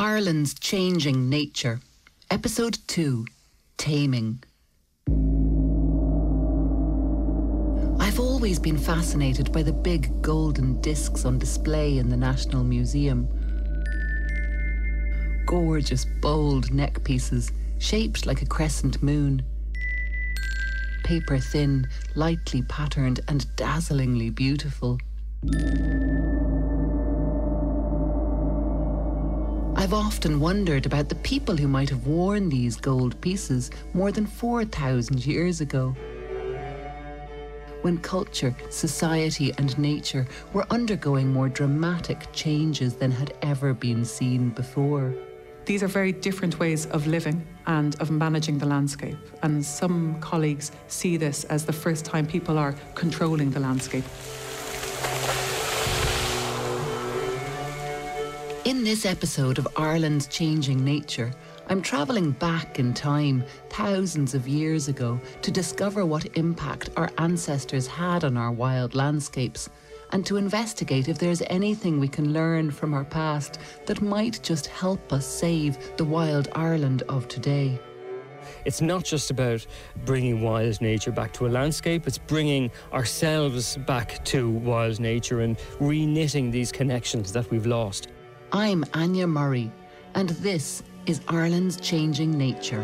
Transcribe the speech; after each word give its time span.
Ireland's 0.00 0.54
Changing 0.54 1.28
Nature, 1.28 1.78
Episode 2.30 2.78
2 2.86 3.26
Taming. 3.76 4.42
I've 8.00 8.18
always 8.18 8.58
been 8.58 8.78
fascinated 8.78 9.52
by 9.52 9.62
the 9.62 9.74
big 9.74 10.22
golden 10.22 10.80
discs 10.80 11.26
on 11.26 11.38
display 11.38 11.98
in 11.98 12.08
the 12.08 12.16
National 12.16 12.64
Museum. 12.64 13.28
Gorgeous, 15.44 16.06
bold 16.22 16.72
neck 16.72 17.04
pieces, 17.04 17.52
shaped 17.78 18.24
like 18.24 18.40
a 18.40 18.46
crescent 18.46 19.02
moon. 19.02 19.42
Paper 21.04 21.38
thin, 21.38 21.86
lightly 22.14 22.62
patterned, 22.62 23.20
and 23.28 23.44
dazzlingly 23.54 24.30
beautiful. 24.30 24.98
I've 29.90 30.06
often 30.06 30.38
wondered 30.38 30.86
about 30.86 31.08
the 31.08 31.16
people 31.16 31.56
who 31.56 31.66
might 31.66 31.90
have 31.90 32.06
worn 32.06 32.48
these 32.48 32.76
gold 32.76 33.20
pieces 33.20 33.72
more 33.92 34.12
than 34.12 34.24
4,000 34.24 35.26
years 35.26 35.60
ago. 35.60 35.96
When 37.82 37.98
culture, 37.98 38.54
society, 38.68 39.52
and 39.58 39.76
nature 39.80 40.28
were 40.52 40.64
undergoing 40.70 41.32
more 41.32 41.48
dramatic 41.48 42.32
changes 42.32 42.94
than 42.94 43.10
had 43.10 43.34
ever 43.42 43.74
been 43.74 44.04
seen 44.04 44.50
before. 44.50 45.12
These 45.64 45.82
are 45.82 45.88
very 45.88 46.12
different 46.12 46.60
ways 46.60 46.86
of 46.86 47.08
living 47.08 47.44
and 47.66 48.00
of 48.00 48.12
managing 48.12 48.58
the 48.58 48.66
landscape. 48.66 49.18
And 49.42 49.66
some 49.66 50.20
colleagues 50.20 50.70
see 50.86 51.16
this 51.16 51.42
as 51.42 51.64
the 51.64 51.72
first 51.72 52.04
time 52.04 52.26
people 52.26 52.58
are 52.58 52.76
controlling 52.94 53.50
the 53.50 53.58
landscape. 53.58 54.04
In 58.66 58.84
this 58.84 59.06
episode 59.06 59.56
of 59.56 59.66
Ireland's 59.74 60.26
Changing 60.26 60.84
Nature, 60.84 61.32
I'm 61.68 61.80
travelling 61.80 62.32
back 62.32 62.78
in 62.78 62.92
time, 62.92 63.42
thousands 63.70 64.34
of 64.34 64.46
years 64.46 64.86
ago, 64.86 65.18
to 65.40 65.50
discover 65.50 66.04
what 66.04 66.36
impact 66.36 66.90
our 66.94 67.10
ancestors 67.16 67.86
had 67.86 68.22
on 68.22 68.36
our 68.36 68.52
wild 68.52 68.94
landscapes 68.94 69.70
and 70.12 70.26
to 70.26 70.36
investigate 70.36 71.08
if 71.08 71.16
there's 71.16 71.40
anything 71.46 71.98
we 71.98 72.06
can 72.06 72.34
learn 72.34 72.70
from 72.70 72.92
our 72.92 73.04
past 73.04 73.60
that 73.86 74.02
might 74.02 74.42
just 74.42 74.66
help 74.66 75.10
us 75.10 75.26
save 75.26 75.96
the 75.96 76.04
wild 76.04 76.48
Ireland 76.54 77.02
of 77.08 77.28
today. 77.28 77.80
It's 78.66 78.82
not 78.82 79.04
just 79.04 79.30
about 79.30 79.66
bringing 80.04 80.42
wild 80.42 80.82
nature 80.82 81.12
back 81.12 81.32
to 81.34 81.46
a 81.46 81.48
landscape, 81.48 82.06
it's 82.06 82.18
bringing 82.18 82.70
ourselves 82.92 83.78
back 83.78 84.22
to 84.26 84.50
wild 84.50 85.00
nature 85.00 85.40
and 85.40 85.56
reknitting 85.78 86.52
these 86.52 86.70
connections 86.70 87.32
that 87.32 87.50
we've 87.50 87.66
lost. 87.66 88.08
I'm 88.52 88.82
Anja 88.94 89.28
Murray, 89.28 89.70
and 90.16 90.30
this 90.30 90.82
is 91.06 91.20
Ireland's 91.28 91.76
Changing 91.76 92.36
Nature. 92.36 92.82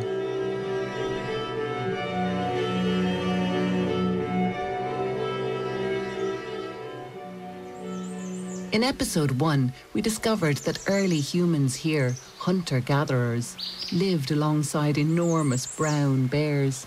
In 8.70 8.84
episode 8.84 9.40
one, 9.40 9.72
we 9.92 10.00
discovered 10.00 10.58
that 10.58 10.88
early 10.88 11.18
humans 11.18 11.74
here, 11.74 12.14
hunter 12.38 12.78
gatherers, 12.78 13.90
lived 13.92 14.30
alongside 14.30 14.96
enormous 14.96 15.66
brown 15.76 16.28
bears. 16.28 16.86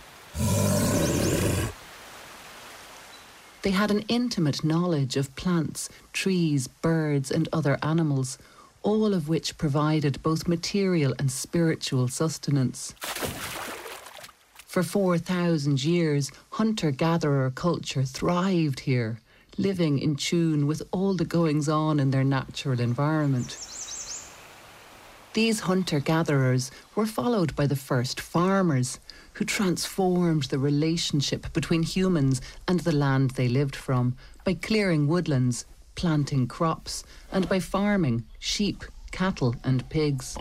They 3.62 3.72
had 3.72 3.92
an 3.92 4.06
intimate 4.08 4.64
knowledge 4.64 5.18
of 5.18 5.36
plants, 5.36 5.90
trees, 6.14 6.70
birds, 6.70 7.30
and 7.30 7.50
other 7.52 7.78
animals 7.84 8.38
all 8.84 9.14
of 9.14 9.28
which 9.28 9.58
provided 9.58 10.22
both 10.24 10.48
material 10.48 11.14
and 11.20 11.32
spiritual 11.32 12.08
sustenance. 12.08 12.94
For 14.66 14.84
4,000 14.84 15.84
years, 15.84 16.32
hunter 16.52 16.92
gatherer 16.92 17.50
culture 17.50 18.04
thrived 18.04 18.82
here, 18.82 19.20
living 19.58 20.00
in 20.00 20.16
tune 20.16 20.68
with 20.68 20.82
all 20.92 21.16
the 21.16 21.26
goings 21.26 21.68
on 21.68 22.00
in 22.00 22.12
their 22.12 22.24
natural 22.24 22.80
environment. 22.80 23.58
These 25.34 25.62
hunter 25.62 26.00
gatherers 26.00 26.72
were 26.96 27.06
followed 27.06 27.56
by 27.56 27.68
the 27.68 27.76
first 27.76 28.20
farmers, 28.20 29.00
who 29.34 29.46
transformed 29.46 30.44
the 30.44 30.60
relationship 30.60 31.54
between 31.54 31.84
humans 31.84 32.42
and 32.68 32.80
the 32.82 32.92
land 32.92 33.32
they 33.32 33.48
lived 33.48 33.76
from 33.76 34.16
by 34.44 34.54
clearing 34.56 35.08
woodlands, 35.08 35.66
planting 36.00 36.48
crops, 36.48 37.04
and 37.34 37.50
by 37.50 37.60
farming 37.60 38.24
sheep, 38.40 38.86
cattle, 39.12 39.54
and 39.66 39.88
pigs. 39.90 40.38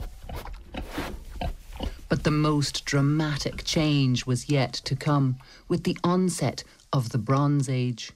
But 2.08 2.22
the 2.22 2.30
most 2.30 2.84
dramatic 2.84 3.64
change 3.64 4.24
was 4.24 4.48
yet 4.48 4.72
to 4.84 4.94
come 4.94 5.36
with 5.66 5.82
the 5.82 5.98
onset 6.04 6.62
of 6.92 7.08
the 7.08 7.18
Bronze 7.18 7.68
Age. 7.68 8.12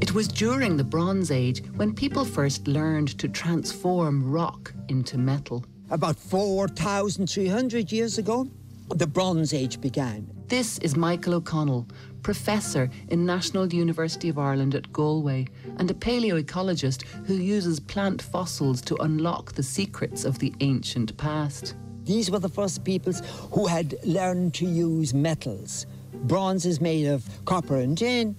It 0.00 0.12
was 0.12 0.26
during 0.26 0.76
the 0.76 0.82
Bronze 0.82 1.30
Age 1.30 1.62
when 1.76 1.94
people 1.94 2.24
first 2.24 2.66
learned 2.66 3.16
to 3.20 3.28
transform 3.28 4.28
rock 4.28 4.74
into 4.88 5.18
metal. 5.18 5.64
About 5.90 6.16
4,300 6.16 7.92
years 7.92 8.18
ago, 8.18 8.48
the 8.88 9.06
Bronze 9.06 9.54
Age 9.54 9.80
began. 9.80 10.37
This 10.48 10.78
is 10.78 10.96
Michael 10.96 11.34
O'Connell, 11.34 11.86
professor 12.22 12.88
in 13.08 13.26
National 13.26 13.70
University 13.70 14.30
of 14.30 14.38
Ireland 14.38 14.74
at 14.74 14.90
Galway 14.94 15.46
and 15.76 15.90
a 15.90 15.94
paleoecologist 15.94 17.02
who 17.26 17.34
uses 17.34 17.78
plant 17.78 18.22
fossils 18.22 18.80
to 18.82 18.96
unlock 19.02 19.52
the 19.52 19.62
secrets 19.62 20.24
of 20.24 20.38
the 20.38 20.54
ancient 20.60 21.14
past. 21.18 21.74
These 22.04 22.30
were 22.30 22.38
the 22.38 22.48
first 22.48 22.82
peoples 22.82 23.20
who 23.52 23.66
had 23.66 23.96
learned 24.04 24.54
to 24.54 24.64
use 24.64 25.12
metals. 25.12 25.84
Bronze 26.14 26.64
is 26.64 26.80
made 26.80 27.08
of 27.08 27.28
copper 27.44 27.76
and 27.76 27.98
tin. 27.98 28.34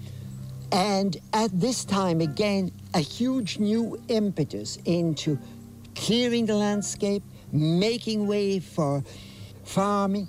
And 0.71 1.15
at 1.33 1.51
this 1.53 1.85
time, 1.85 2.21
again, 2.21 2.71
a 2.95 3.01
huge 3.01 3.59
new 3.59 4.01
impetus 4.07 4.79
into 4.85 5.37
clearing 5.93 6.47
the 6.47 6.55
landscape, 6.55 7.21
making 7.51 8.25
way 8.25 8.59
for 8.59 9.03
farming, 9.63 10.27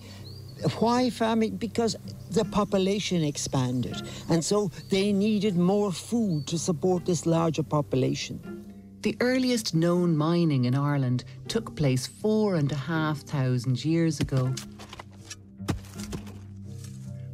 why 0.79 1.11
farming? 1.11 1.57
Because 1.57 1.97
the 2.31 2.45
population 2.45 3.25
expanded, 3.25 4.03
and 4.29 4.45
so 4.45 4.71
they 4.91 5.13
needed 5.13 5.57
more 5.57 5.93
food 5.93 6.47
to 6.49 6.59
support 6.59 7.07
this 7.07 7.27
larger 7.27 7.63
population. 7.63 8.65
The 9.03 9.17
earliest 9.21 9.75
known 9.75 10.17
mining 10.17 10.67
in 10.67 10.75
Ireland 10.75 11.25
took 11.49 11.75
place 11.75 12.07
four 12.07 12.57
and 12.57 12.71
a 12.71 12.77
half 12.77 13.21
thousand 13.21 13.85
years 13.85 14.21
ago. 14.21 14.55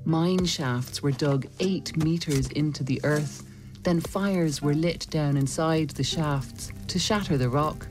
Mine 0.04 0.44
shafts 0.44 1.03
were 1.03 1.10
dug 1.10 1.47
eight 1.58 1.97
metres 1.97 2.47
into 2.48 2.84
the 2.84 3.00
earth, 3.03 3.43
then 3.82 4.00
fires 4.00 4.62
were 4.62 4.75
lit 4.75 5.06
down 5.10 5.37
inside 5.37 5.91
the 5.91 6.04
shafts 6.04 6.70
to 6.87 6.98
shatter 6.98 7.37
the 7.37 7.48
rock 7.48 7.88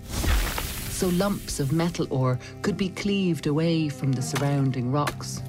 so 0.96 1.10
lumps 1.10 1.60
of 1.60 1.74
metal 1.74 2.08
ore 2.10 2.40
could 2.62 2.78
be 2.78 2.88
cleaved 2.88 3.48
away 3.48 3.90
from 3.90 4.14
the 4.14 4.22
surrounding 4.22 4.90
rocks. 4.90 5.42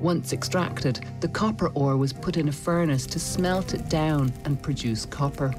Once 0.00 0.32
extracted, 0.32 1.06
the 1.20 1.28
copper 1.28 1.68
ore 1.74 1.96
was 1.96 2.12
put 2.12 2.36
in 2.36 2.48
a 2.48 2.52
furnace 2.52 3.06
to 3.06 3.20
smelt 3.20 3.72
it 3.72 3.88
down 3.88 4.32
and 4.44 4.60
produce 4.60 5.06
copper. 5.06 5.54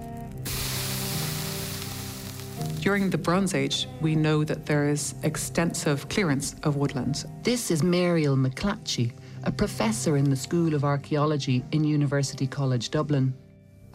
During 2.82 3.10
the 3.10 3.18
Bronze 3.18 3.54
Age, 3.54 3.88
we 4.02 4.18
know 4.18 4.44
that 4.44 4.66
there 4.66 4.90
is 4.90 5.16
extensive 5.24 6.10
clearance 6.10 6.58
of 6.64 6.76
woodland. 6.76 7.24
This 7.42 7.72
is 7.72 7.84
Meriel 7.84 8.36
McClatchie, 8.36 9.14
a 9.46 9.52
professor 9.54 10.18
in 10.18 10.30
the 10.30 10.36
School 10.36 10.76
of 10.76 10.84
Archaeology 10.84 11.64
in 11.72 11.86
University 11.86 12.48
College 12.48 12.90
Dublin. 12.90 13.34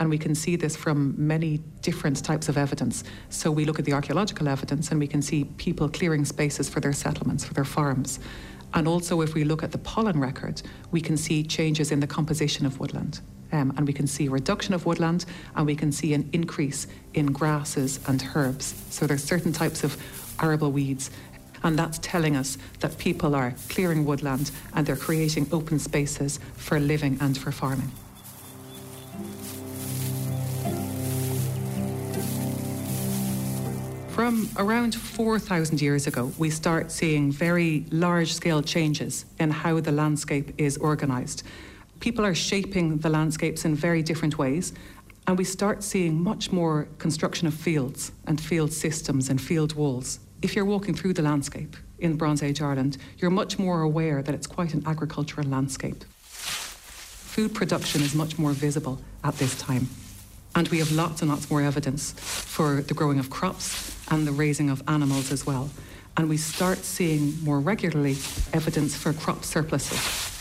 And 0.01 0.09
we 0.09 0.19
can 0.19 0.35
see 0.35 0.57
this 0.57 0.77
from 0.77 1.15
many 1.17 1.59
different 1.83 2.25
types 2.25 2.49
of 2.49 2.57
evidence. 2.57 3.05
So 3.31 3.51
we 3.51 3.65
look 3.65 3.79
at 3.79 3.85
the 3.85 3.93
archaeological 3.93 4.49
evidence 4.49 4.91
and 4.91 5.01
we 5.01 5.07
can 5.07 5.23
see 5.23 5.45
people 5.57 5.89
clearing 5.89 6.25
spaces 6.25 6.69
for 6.69 6.81
their 6.81 6.93
settlements, 6.93 7.45
for 7.45 7.55
their 7.55 7.65
farms. 7.65 8.21
And 8.75 8.87
also, 8.87 9.23
if 9.23 9.35
we 9.35 9.45
look 9.45 9.63
at 9.63 9.73
the 9.73 9.79
pollen 9.79 10.21
record, 10.21 10.63
we 10.91 11.01
can 11.01 11.17
see 11.17 11.43
changes 11.43 11.91
in 11.91 12.01
the 12.01 12.07
composition 12.07 12.67
of 12.67 12.79
woodland. 12.79 13.21
Um, 13.51 13.73
and 13.77 13.87
we 13.87 13.95
can 13.95 14.07
see 14.07 14.29
reduction 14.29 14.75
of 14.75 14.85
woodland 14.85 15.25
and 15.57 15.65
we 15.67 15.75
can 15.75 15.91
see 15.91 16.13
an 16.13 16.29
increase 16.35 16.87
in 17.15 17.27
grasses 17.27 17.99
and 18.07 18.23
herbs. 18.35 18.75
So 18.91 19.07
there's 19.07 19.25
certain 19.25 19.55
types 19.55 19.85
of 19.85 19.97
arable 20.41 20.71
weeds 20.71 21.11
and 21.63 21.79
that's 21.79 21.99
telling 21.99 22.37
us 22.37 22.59
that 22.81 22.99
people 22.99 23.35
are 23.35 23.55
clearing 23.69 24.05
woodland 24.05 24.51
and 24.75 24.87
they're 24.87 24.97
creating 24.97 25.49
open 25.53 25.79
spaces 25.79 26.39
for 26.55 26.79
living 26.79 27.19
and 27.21 27.37
for 27.37 27.53
farming. 27.53 27.91
From 34.19 34.49
around 34.57 34.97
4,000 34.97 35.81
years 35.81 36.09
ago, 36.09 36.33
we 36.39 36.51
start 36.51 36.91
seeing 36.91 37.31
very 37.31 37.87
large 37.93 38.33
scale 38.33 38.63
changes 38.63 39.25
in 39.39 39.53
how 39.53 39.79
the 39.79 39.93
landscape 39.93 40.53
is 40.59 40.77
organised. 40.79 41.45
People 42.01 42.27
are 42.27 42.35
shaping 42.35 42.99
the 42.99 43.11
landscapes 43.11 43.65
in 43.65 43.77
very 43.77 44.03
different 44.03 44.37
ways, 44.37 44.73
And 45.29 45.39
we 45.39 45.45
start 45.45 45.85
seeing 45.85 46.21
much 46.21 46.51
more 46.51 46.89
construction 46.99 47.47
of 47.47 47.55
fields 47.55 48.11
and 48.27 48.41
field 48.41 48.73
systems 48.73 49.29
and 49.29 49.41
field 49.41 49.75
walls. 49.75 50.19
If 50.43 50.57
you're 50.57 50.65
walking 50.65 50.97
through 50.97 51.13
the 51.13 51.23
landscape 51.23 51.77
in 52.01 52.17
Bronze 52.17 52.43
Age 52.43 52.61
Ireland, 52.61 52.99
you're 53.19 53.31
much 53.31 53.57
more 53.57 53.83
aware 53.83 54.21
that 54.21 54.35
it's 54.35 54.49
quite 54.49 54.75
an 54.75 54.83
agricultural 54.85 55.47
landscape. 55.47 56.03
Food 56.23 57.55
production 57.55 58.03
is 58.03 58.17
much 58.17 58.37
more 58.37 58.51
visible 58.51 58.99
at 59.23 59.37
this 59.37 59.57
time. 59.61 59.89
And 60.59 60.67
we 60.69 60.81
have 60.81 60.91
lots 60.91 61.23
and 61.23 61.31
lots 61.31 61.49
more 61.49 61.63
evidence 61.63 62.13
for 62.19 62.83
the 62.83 62.93
growing 62.93 63.21
of 63.21 63.31
crops 63.31 63.97
and 64.11 64.27
the 64.27 64.33
raising 64.33 64.71
of 64.71 64.83
animals 64.89 65.31
as 65.31 65.47
well. 65.47 65.71
And 66.17 66.29
we 66.29 66.37
start 66.37 66.79
seeing 66.79 67.41
more 67.45 67.61
regularly 67.61 68.17
evidence 68.53 68.97
for 68.97 69.13
crop 69.13 69.45
surpluses 69.45 70.35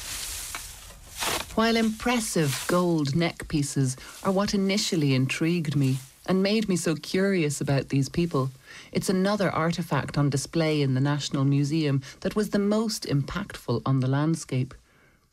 while 1.57 1.75
impressive 1.75 2.65
gold 2.67 3.15
neck 3.15 3.47
pieces 3.47 3.97
are 4.23 4.31
what 4.31 4.53
initially 4.53 5.15
intrigued 5.15 5.75
me 5.75 5.97
and 6.27 6.43
made 6.43 6.69
me 6.69 6.75
so 6.75 6.93
curious 6.93 7.59
about 7.59 7.89
these 7.89 8.09
people, 8.09 8.51
it's 8.91 9.09
another 9.09 9.49
artefact 9.49 10.19
on 10.19 10.29
display 10.29 10.83
in 10.83 10.93
the 10.93 11.01
National 11.01 11.45
Museum 11.45 12.03
that 12.19 12.35
was 12.35 12.51
the 12.51 12.59
most 12.59 13.05
impactful 13.05 13.81
on 13.87 14.01
the 14.01 14.07
landscape 14.07 14.75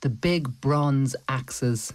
the 0.01 0.09
big 0.09 0.61
bronze 0.63 1.15
axes. 1.29 1.93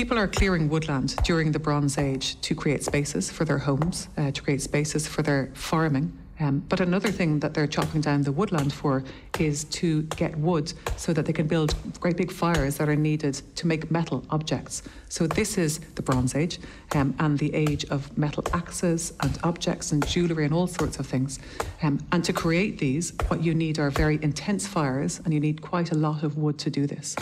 People 0.00 0.18
are 0.18 0.28
clearing 0.28 0.70
woodland 0.70 1.14
during 1.24 1.52
the 1.52 1.58
Bronze 1.58 1.98
Age 1.98 2.40
to 2.40 2.54
create 2.54 2.82
spaces 2.82 3.30
for 3.30 3.44
their 3.44 3.58
homes, 3.58 4.08
uh, 4.16 4.30
to 4.30 4.40
create 4.40 4.62
spaces 4.62 5.06
for 5.06 5.20
their 5.20 5.50
farming, 5.52 6.10
um, 6.38 6.64
but 6.70 6.80
another 6.80 7.10
thing 7.10 7.38
that 7.40 7.52
they're 7.52 7.66
chopping 7.66 8.00
down 8.00 8.22
the 8.22 8.32
woodland 8.32 8.72
for 8.72 9.04
is 9.38 9.64
to 9.64 10.04
get 10.16 10.34
wood 10.38 10.72
so 10.96 11.12
that 11.12 11.26
they 11.26 11.34
can 11.34 11.46
build 11.46 11.74
great 12.00 12.16
big 12.16 12.32
fires 12.32 12.78
that 12.78 12.88
are 12.88 12.96
needed 12.96 13.42
to 13.56 13.66
make 13.66 13.90
metal 13.90 14.24
objects. 14.30 14.82
So 15.10 15.26
this 15.26 15.58
is 15.58 15.80
the 15.96 16.02
Bronze 16.02 16.34
Age 16.34 16.60
um, 16.94 17.14
and 17.18 17.38
the 17.38 17.54
age 17.54 17.84
of 17.90 18.16
metal 18.16 18.42
axes 18.54 19.12
and 19.20 19.38
objects 19.42 19.92
and 19.92 20.06
jewellery 20.08 20.46
and 20.46 20.54
all 20.54 20.66
sorts 20.66 20.98
of 20.98 21.06
things. 21.06 21.40
Um, 21.82 21.98
and 22.10 22.24
to 22.24 22.32
create 22.32 22.78
these, 22.78 23.12
what 23.28 23.42
you 23.42 23.54
need 23.54 23.78
are 23.78 23.90
very 23.90 24.18
intense 24.22 24.66
fires 24.66 25.20
and 25.26 25.34
you 25.34 25.40
need 25.40 25.60
quite 25.60 25.92
a 25.92 25.94
lot 25.94 26.22
of 26.22 26.38
wood 26.38 26.58
to 26.60 26.70
do 26.70 26.86
this. 26.86 27.16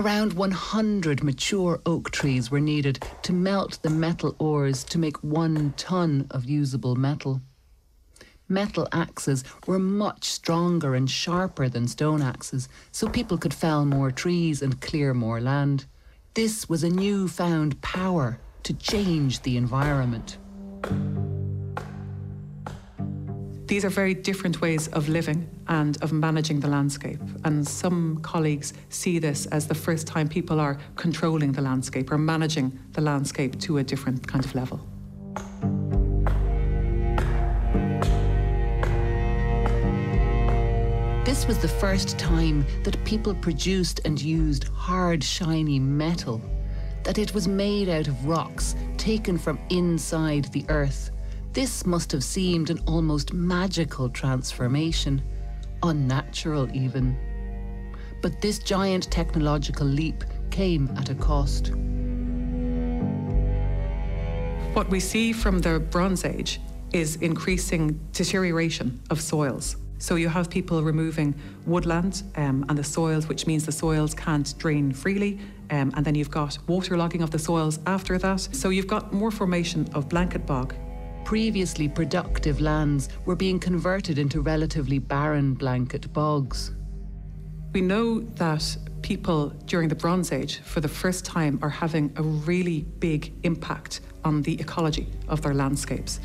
Around 0.00 0.32
100 0.32 1.22
mature 1.22 1.78
oak 1.84 2.10
trees 2.10 2.50
were 2.50 2.58
needed 2.58 3.04
to 3.20 3.34
melt 3.34 3.78
the 3.82 3.90
metal 3.90 4.34
ores 4.38 4.82
to 4.84 4.98
make 4.98 5.22
one 5.22 5.74
ton 5.76 6.26
of 6.30 6.46
usable 6.46 6.96
metal. 6.96 7.42
Metal 8.48 8.88
axes 8.92 9.44
were 9.66 9.78
much 9.78 10.24
stronger 10.24 10.94
and 10.94 11.10
sharper 11.10 11.68
than 11.68 11.86
stone 11.86 12.22
axes, 12.22 12.66
so 12.90 13.10
people 13.10 13.36
could 13.36 13.52
fell 13.52 13.84
more 13.84 14.10
trees 14.10 14.62
and 14.62 14.80
clear 14.80 15.12
more 15.12 15.38
land. 15.38 15.84
This 16.32 16.66
was 16.66 16.82
a 16.82 16.88
new-found 16.88 17.78
power 17.82 18.40
to 18.62 18.72
change 18.72 19.42
the 19.42 19.58
environment. 19.58 20.38
These 23.70 23.84
are 23.84 23.88
very 23.88 24.14
different 24.14 24.60
ways 24.60 24.88
of 24.88 25.08
living 25.08 25.48
and 25.68 25.96
of 26.02 26.10
managing 26.12 26.58
the 26.58 26.66
landscape. 26.66 27.20
And 27.44 27.64
some 27.64 28.18
colleagues 28.20 28.72
see 28.88 29.20
this 29.20 29.46
as 29.46 29.68
the 29.68 29.76
first 29.76 30.08
time 30.08 30.28
people 30.28 30.58
are 30.58 30.76
controlling 30.96 31.52
the 31.52 31.60
landscape 31.60 32.10
or 32.10 32.18
managing 32.18 32.76
the 32.94 33.00
landscape 33.00 33.60
to 33.60 33.78
a 33.78 33.84
different 33.84 34.26
kind 34.26 34.44
of 34.44 34.52
level. 34.56 34.80
This 41.24 41.46
was 41.46 41.58
the 41.58 41.72
first 41.78 42.18
time 42.18 42.66
that 42.82 42.98
people 43.04 43.36
produced 43.36 44.00
and 44.04 44.20
used 44.20 44.64
hard, 44.64 45.22
shiny 45.22 45.78
metal, 45.78 46.42
that 47.04 47.18
it 47.18 47.32
was 47.34 47.46
made 47.46 47.88
out 47.88 48.08
of 48.08 48.26
rocks 48.26 48.74
taken 48.96 49.38
from 49.38 49.60
inside 49.70 50.46
the 50.46 50.64
earth 50.68 51.12
this 51.52 51.84
must 51.84 52.12
have 52.12 52.22
seemed 52.22 52.70
an 52.70 52.78
almost 52.86 53.32
magical 53.32 54.08
transformation, 54.08 55.20
unnatural 55.82 56.68
even. 56.72 57.16
But 58.22 58.40
this 58.40 58.60
giant 58.60 59.10
technological 59.10 59.86
leap 59.86 60.22
came 60.50 60.88
at 60.96 61.10
a 61.10 61.14
cost. 61.16 61.72
What 64.74 64.88
we 64.90 65.00
see 65.00 65.32
from 65.32 65.60
the 65.60 65.80
Bronze 65.80 66.24
Age 66.24 66.60
is 66.92 67.16
increasing 67.16 67.98
deterioration 68.12 69.00
of 69.10 69.20
soils. 69.20 69.76
So 69.98 70.14
you 70.14 70.28
have 70.28 70.48
people 70.48 70.82
removing 70.82 71.34
woodland 71.66 72.22
um, 72.36 72.64
and 72.68 72.78
the 72.78 72.84
soils, 72.84 73.28
which 73.28 73.46
means 73.48 73.66
the 73.66 73.72
soils 73.72 74.14
can't 74.14 74.56
drain 74.56 74.92
freely. 74.92 75.40
Um, 75.70 75.92
and 75.96 76.04
then 76.04 76.14
you've 76.14 76.30
got 76.30 76.58
waterlogging 76.68 77.22
of 77.22 77.32
the 77.32 77.38
soils 77.38 77.80
after 77.86 78.18
that. 78.18 78.40
So 78.40 78.68
you've 78.68 78.86
got 78.86 79.12
more 79.12 79.30
formation 79.32 79.88
of 79.94 80.08
blanket 80.08 80.46
bog 80.46 80.74
previously 81.30 81.88
productive 81.88 82.60
lands 82.60 83.08
were 83.24 83.36
being 83.36 83.60
converted 83.60 84.18
into 84.18 84.40
relatively 84.40 84.98
barren 84.98 85.54
blanket 85.54 86.12
bogs. 86.12 86.72
We 87.72 87.82
know 87.82 88.18
that 88.18 88.76
people 89.02 89.50
during 89.66 89.88
the 89.88 89.94
Bronze 89.94 90.32
Age, 90.32 90.58
for 90.58 90.80
the 90.80 90.88
first 90.88 91.24
time, 91.24 91.60
are 91.62 91.68
having 91.68 92.12
a 92.16 92.22
really 92.24 92.80
big 92.98 93.32
impact 93.44 94.00
on 94.24 94.42
the 94.42 94.60
ecology 94.60 95.06
of 95.28 95.40
their 95.40 95.54
landscapes. 95.54 96.18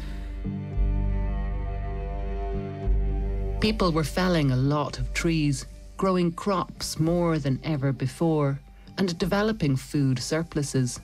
People 3.62 3.92
were 3.92 4.04
felling 4.04 4.50
a 4.50 4.58
lot 4.58 4.98
of 4.98 5.14
trees, 5.14 5.68
growing 5.98 6.32
crops 6.32 6.98
more 7.00 7.38
than 7.38 7.60
ever 7.64 7.94
before, 7.94 8.60
and 8.98 9.16
developing 9.20 9.76
food 9.76 10.18
surpluses. 10.18 11.00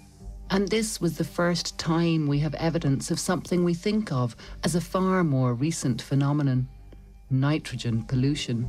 And 0.53 0.68
this 0.68 1.00
was 1.00 1.15
the 1.15 1.24
first 1.24 1.80
time 1.80 2.27
we 2.27 2.39
have 2.39 2.53
evidence 2.56 3.09
of 3.09 3.21
something 3.21 3.63
we 3.63 3.74
think 3.74 4.12
of 4.12 4.36
as 4.65 4.75
a 4.75 4.81
far 4.81 5.24
more 5.24 5.53
recent 5.53 6.01
phenomenon 6.01 6.68
nitrogen 7.30 8.03
pollution. 8.03 8.68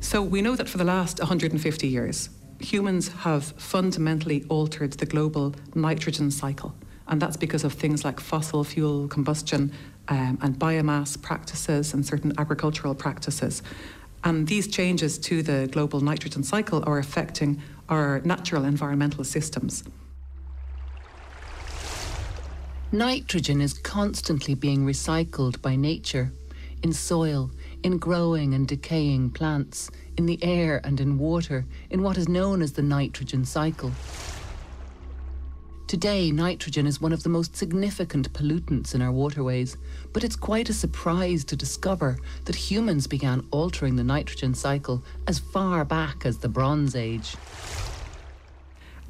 So 0.00 0.20
we 0.20 0.42
know 0.42 0.54
that 0.54 0.68
for 0.68 0.76
the 0.76 0.84
last 0.84 1.18
150 1.18 1.88
years, 1.88 2.28
humans 2.58 3.08
have 3.08 3.44
fundamentally 3.44 4.44
altered 4.50 4.92
the 4.92 5.06
global 5.06 5.54
nitrogen 5.74 6.30
cycle. 6.30 6.74
And 7.08 7.22
that's 7.22 7.38
because 7.38 7.64
of 7.64 7.72
things 7.72 8.04
like 8.04 8.20
fossil 8.20 8.64
fuel 8.64 9.08
combustion 9.08 9.72
um, 10.08 10.38
and 10.42 10.58
biomass 10.58 11.20
practices 11.20 11.94
and 11.94 12.04
certain 12.04 12.34
agricultural 12.36 12.94
practices. 12.94 13.62
And 14.22 14.46
these 14.46 14.68
changes 14.68 15.18
to 15.18 15.42
the 15.42 15.68
global 15.70 16.00
nitrogen 16.00 16.42
cycle 16.42 16.84
are 16.86 16.98
affecting 16.98 17.62
our 17.88 18.20
natural 18.24 18.64
environmental 18.64 19.24
systems. 19.24 19.82
Nitrogen 22.92 23.60
is 23.60 23.72
constantly 23.72 24.54
being 24.54 24.84
recycled 24.84 25.62
by 25.62 25.76
nature 25.76 26.32
in 26.82 26.92
soil, 26.92 27.50
in 27.82 27.98
growing 27.98 28.54
and 28.54 28.66
decaying 28.66 29.30
plants, 29.30 29.90
in 30.16 30.26
the 30.26 30.42
air 30.42 30.80
and 30.84 31.00
in 31.00 31.18
water, 31.18 31.64
in 31.90 32.02
what 32.02 32.18
is 32.18 32.28
known 32.28 32.62
as 32.62 32.72
the 32.72 32.82
nitrogen 32.82 33.44
cycle. 33.44 33.92
Today, 35.90 36.30
nitrogen 36.30 36.86
is 36.86 37.00
one 37.00 37.12
of 37.12 37.24
the 37.24 37.28
most 37.28 37.56
significant 37.56 38.32
pollutants 38.32 38.94
in 38.94 39.02
our 39.02 39.10
waterways, 39.10 39.76
but 40.12 40.22
it's 40.22 40.36
quite 40.36 40.68
a 40.68 40.72
surprise 40.72 41.42
to 41.46 41.56
discover 41.56 42.16
that 42.44 42.54
humans 42.54 43.08
began 43.08 43.44
altering 43.50 43.96
the 43.96 44.04
nitrogen 44.04 44.54
cycle 44.54 45.02
as 45.26 45.40
far 45.40 45.84
back 45.84 46.24
as 46.24 46.38
the 46.38 46.48
Bronze 46.48 46.94
Age. 46.94 47.34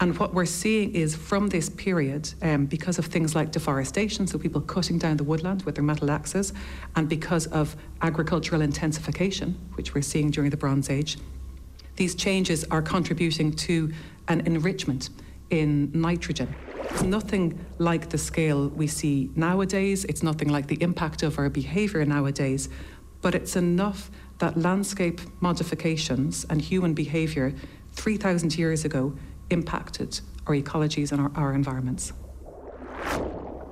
And 0.01 0.19
what 0.19 0.33
we're 0.33 0.47
seeing 0.47 0.95
is 0.95 1.15
from 1.15 1.51
this 1.51 1.69
period, 1.69 2.33
um, 2.41 2.65
because 2.65 2.99
of 2.99 3.05
things 3.05 3.35
like 3.35 3.53
deforestation, 3.53 4.27
so 4.27 4.39
people 4.39 4.63
cutting 4.63 4.97
down 4.97 5.19
the 5.19 5.25
woodland 5.25 5.65
with 5.65 5.75
their 5.75 5.85
metal 5.85 6.11
axes, 6.11 6.55
and 6.97 7.11
because 7.11 7.47
of 7.49 7.77
agricultural 8.01 8.63
intensification, 8.63 9.55
which 9.75 9.95
we're 9.95 10.01
seeing 10.01 10.31
during 10.31 10.49
the 10.49 10.57
Bronze 10.57 10.89
Age, 10.89 11.19
these 11.97 12.15
changes 12.15 12.65
are 12.71 12.81
contributing 12.81 13.53
to 13.53 13.93
an 14.29 14.41
enrichment 14.47 15.11
in 15.51 15.91
nitrogen. 15.93 16.55
It's 16.91 17.03
nothing 17.03 17.65
like 17.79 18.11
the 18.11 18.19
scale 18.19 18.69
we 18.69 18.87
see 18.87 19.31
nowadays. 19.37 20.05
It's 20.05 20.23
nothing 20.23 20.49
like 20.49 20.67
the 20.67 20.83
impact 20.83 21.23
of 21.23 21.39
our 21.39 21.49
behaviour 21.49 22.05
nowadays. 22.05 22.69
But 23.23 23.35
it's 23.35 23.57
enough 23.57 24.11
that 24.39 24.57
landscape 24.57 25.21
modifications 25.41 26.45
and 26.51 26.61
human 26.61 26.95
behaviour 26.95 27.55
3,000 27.93 28.57
years 28.59 28.85
ago 28.85 29.17
impacted 29.51 30.21
our 30.47 30.55
ecologies 30.55 31.13
and 31.13 31.21
our, 31.21 31.31
our 31.37 31.53
environments. 31.55 32.13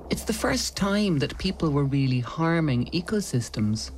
It's 0.09 0.23
the 0.23 0.33
first 0.33 0.75
time 0.75 1.19
that 1.19 1.37
people 1.37 1.69
were 1.71 1.83
really 1.83 2.19
harming 2.19 2.85
ecosystems. 2.87 3.91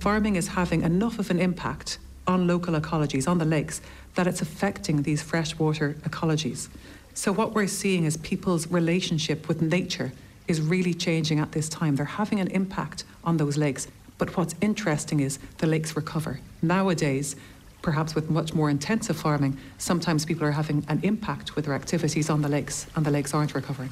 Farming 0.00 0.36
is 0.36 0.48
having 0.48 0.82
enough 0.82 1.18
of 1.18 1.30
an 1.30 1.38
impact 1.38 1.98
on 2.26 2.46
local 2.46 2.74
ecologies, 2.74 3.28
on 3.28 3.38
the 3.38 3.44
lakes, 3.44 3.80
that 4.14 4.26
it's 4.26 4.42
affecting 4.42 5.02
these 5.02 5.22
freshwater 5.22 5.94
ecologies. 6.02 6.68
So, 7.14 7.32
what 7.32 7.54
we're 7.54 7.66
seeing 7.66 8.04
is 8.04 8.16
people's 8.18 8.66
relationship 8.68 9.48
with 9.48 9.60
nature 9.60 10.12
is 10.48 10.60
really 10.60 10.94
changing 10.94 11.38
at 11.38 11.52
this 11.52 11.68
time. 11.68 11.96
They're 11.96 12.06
having 12.06 12.40
an 12.40 12.48
impact 12.48 13.04
on 13.24 13.36
those 13.36 13.56
lakes. 13.56 13.88
But 14.18 14.36
what's 14.36 14.54
interesting 14.60 15.20
is 15.20 15.38
the 15.58 15.66
lakes 15.66 15.96
recover. 15.96 16.40
Nowadays, 16.62 17.36
perhaps 17.82 18.14
with 18.14 18.30
much 18.30 18.54
more 18.54 18.70
intensive 18.70 19.16
farming, 19.16 19.58
sometimes 19.78 20.24
people 20.24 20.46
are 20.46 20.52
having 20.52 20.84
an 20.88 21.00
impact 21.02 21.56
with 21.56 21.64
their 21.64 21.74
activities 21.74 22.30
on 22.30 22.42
the 22.42 22.48
lakes, 22.48 22.86
and 22.94 23.04
the 23.04 23.10
lakes 23.10 23.34
aren't 23.34 23.54
recovering. 23.54 23.90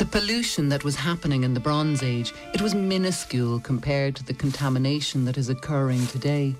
The 0.00 0.06
pollution 0.06 0.70
that 0.70 0.82
was 0.82 0.96
happening 0.96 1.44
in 1.44 1.52
the 1.52 1.60
Bronze 1.60 2.02
Age, 2.02 2.32
it 2.54 2.62
was 2.62 2.74
minuscule 2.74 3.60
compared 3.60 4.16
to 4.16 4.24
the 4.24 4.32
contamination 4.32 5.26
that 5.26 5.36
is 5.36 5.50
occurring 5.50 6.06
today. 6.06 6.54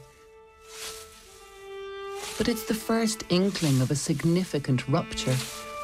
But 2.37 2.49
it's 2.49 2.65
the 2.65 2.75
first 2.75 3.25
inkling 3.31 3.81
of 3.81 3.91
a 3.91 3.97
significant 3.97 4.87
rupture 4.89 5.35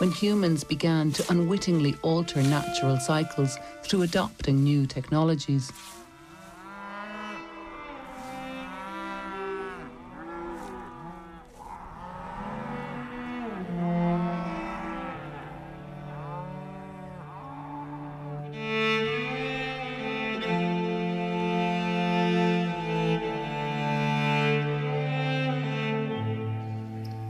when 0.00 0.10
humans 0.10 0.64
began 0.64 1.12
to 1.12 1.24
unwittingly 1.30 1.96
alter 2.02 2.42
natural 2.42 2.98
cycles 2.98 3.56
through 3.82 4.02
adopting 4.02 4.62
new 4.62 4.84
technologies. 4.86 5.72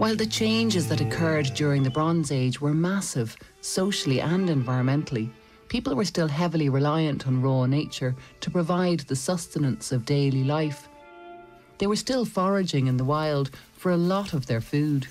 While 0.06 0.14
the 0.14 0.24
changes 0.24 0.86
that 0.88 1.00
occurred 1.00 1.50
during 1.56 1.82
the 1.82 1.90
Bronze 1.90 2.30
Age 2.30 2.60
were 2.60 2.72
massive, 2.72 3.36
socially 3.60 4.20
and 4.20 4.48
environmentally, 4.48 5.30
people 5.66 5.96
were 5.96 6.04
still 6.04 6.28
heavily 6.28 6.68
reliant 6.68 7.26
on 7.26 7.42
raw 7.42 7.66
nature 7.66 8.14
to 8.38 8.48
provide 8.48 9.00
the 9.00 9.16
sustenance 9.16 9.90
of 9.90 10.04
daily 10.04 10.44
life. 10.44 10.88
They 11.78 11.88
were 11.88 11.96
still 11.96 12.24
foraging 12.24 12.86
in 12.86 12.98
the 12.98 13.04
wild 13.04 13.50
for 13.72 13.90
a 13.90 13.96
lot 13.96 14.32
of 14.32 14.46
their 14.46 14.60
food. 14.60 15.08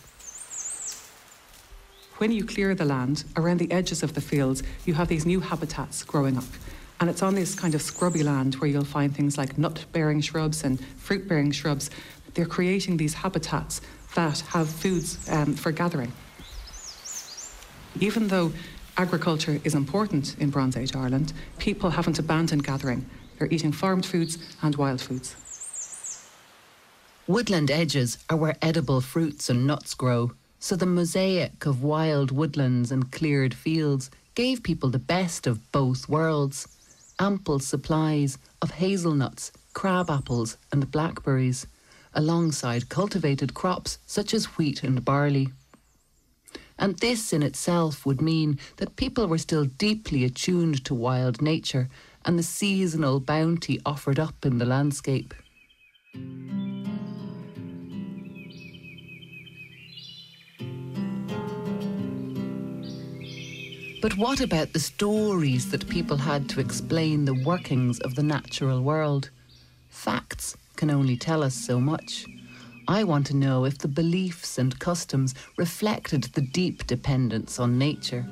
When 2.17 2.31
you 2.31 2.45
clear 2.45 2.73
the 2.73 2.85
land, 2.85 3.25
around 3.35 3.59
the 3.59 3.73
edges 3.73 4.01
of 4.01 4.13
the 4.13 4.21
fields, 4.21 4.63
you 4.85 4.93
have 4.93 5.09
these 5.09 5.25
new 5.25 5.41
habitats 5.41 6.05
growing 6.05 6.37
up. 6.37 6.45
And 7.01 7.09
it's 7.09 7.21
on 7.21 7.35
this 7.35 7.53
kind 7.53 7.75
of 7.75 7.81
scrubby 7.81 8.23
land 8.23 8.55
where 8.55 8.69
you'll 8.69 8.85
find 8.85 9.13
things 9.13 9.37
like 9.37 9.57
nut 9.57 9.83
bearing 9.91 10.21
shrubs 10.21 10.63
and 10.63 10.79
fruit 10.95 11.27
bearing 11.27 11.51
shrubs. 11.51 11.89
They're 12.33 12.45
creating 12.45 12.95
these 12.95 13.13
habitats 13.13 13.81
that 14.15 14.39
have 14.39 14.67
foods 14.69 15.29
um, 15.29 15.53
for 15.53 15.71
gathering. 15.71 16.11
Even 17.99 18.27
though 18.27 18.51
agriculture 18.97 19.61
is 19.63 19.75
important 19.75 20.35
in 20.39 20.49
Bronze 20.49 20.75
Age 20.75 20.95
Ireland, 20.95 21.33
people 21.59 21.91
haven't 21.91 22.19
abandoned 22.19 22.65
gathering. 22.65 23.05
They're 23.37 23.51
eating 23.51 23.71
farmed 23.71 24.05
foods 24.05 24.37
and 24.61 24.75
wild 24.75 25.01
foods. 25.01 25.35
Woodland 27.27 27.71
edges 27.71 28.17
are 28.29 28.37
where 28.37 28.57
edible 28.61 29.01
fruits 29.01 29.49
and 29.49 29.65
nuts 29.65 29.93
grow, 29.93 30.31
so 30.59 30.75
the 30.75 30.85
mosaic 30.85 31.65
of 31.65 31.83
wild 31.83 32.31
woodlands 32.31 32.91
and 32.91 33.11
cleared 33.11 33.53
fields 33.53 34.11
gave 34.35 34.63
people 34.63 34.89
the 34.89 34.99
best 34.99 35.47
of 35.47 35.71
both 35.71 36.09
worlds 36.09 36.67
ample 37.19 37.59
supplies 37.59 38.37
of 38.61 38.71
hazelnuts, 38.71 39.51
crab 39.73 40.09
apples, 40.09 40.57
and 40.71 40.91
blackberries 40.91 41.65
alongside 42.15 42.89
cultivated 42.89 43.53
crops 43.53 43.99
such 44.07 44.33
as 44.33 44.57
wheat 44.57 44.83
and 44.83 45.05
barley. 45.05 45.49
And 46.79 46.97
this 46.97 47.31
in 47.31 47.43
itself 47.43 48.05
would 48.05 48.21
mean 48.21 48.59
that 48.77 48.95
people 48.95 49.27
were 49.27 49.37
still 49.37 49.65
deeply 49.65 50.23
attuned 50.23 50.83
to 50.85 50.95
wild 50.95 51.41
nature 51.41 51.89
and 52.25 52.39
the 52.39 52.43
seasonal 52.43 53.19
bounty 53.19 53.79
offered 53.85 54.19
up 54.19 54.45
in 54.45 54.57
the 54.57 54.65
landscape. 54.65 55.33
But 64.01 64.17
what 64.17 64.39
about 64.39 64.73
the 64.73 64.79
stories 64.79 65.71
that 65.71 65.89
people 65.89 66.17
had 66.17 66.47
to 66.49 66.59
explain 66.59 67.25
the 67.25 67.41
workings 67.43 67.99
of 68.01 68.13
the 68.13 68.21
natural 68.21 68.81
world? 68.81 69.31
Facts 69.89 70.24
can 70.85 70.95
only 70.95 71.17
tell 71.17 71.41
us 71.41 71.55
so 71.55 71.79
much. 71.79 72.27
I 72.87 73.03
want 73.03 73.25
to 73.27 73.35
know 73.35 73.65
if 73.65 73.79
the 73.79 73.87
beliefs 73.87 74.59
and 74.59 74.77
customs 74.77 75.33
reflected 75.57 76.25
the 76.25 76.41
deep 76.41 76.85
dependence 76.85 77.59
on 77.59 77.79
nature. 77.79 78.23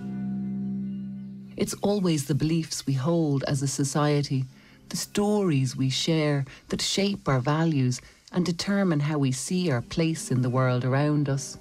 It's 1.58 1.74
always 1.82 2.28
the 2.28 2.36
beliefs 2.36 2.86
we 2.86 2.94
hold 2.94 3.44
as 3.46 3.64
a 3.64 3.68
society, 3.68 4.46
the 4.90 4.98
stories 4.98 5.76
we 5.76 5.90
share 5.90 6.46
that 6.70 6.80
shape 6.80 7.28
our 7.28 7.40
values 7.40 8.00
and 8.32 8.46
determine 8.46 9.00
how 9.00 9.18
we 9.18 9.32
see 9.32 9.72
our 9.72 9.82
place 9.82 10.30
in 10.30 10.44
the 10.44 10.52
world 10.52 10.86
around 10.86 11.30
us. 11.30 11.58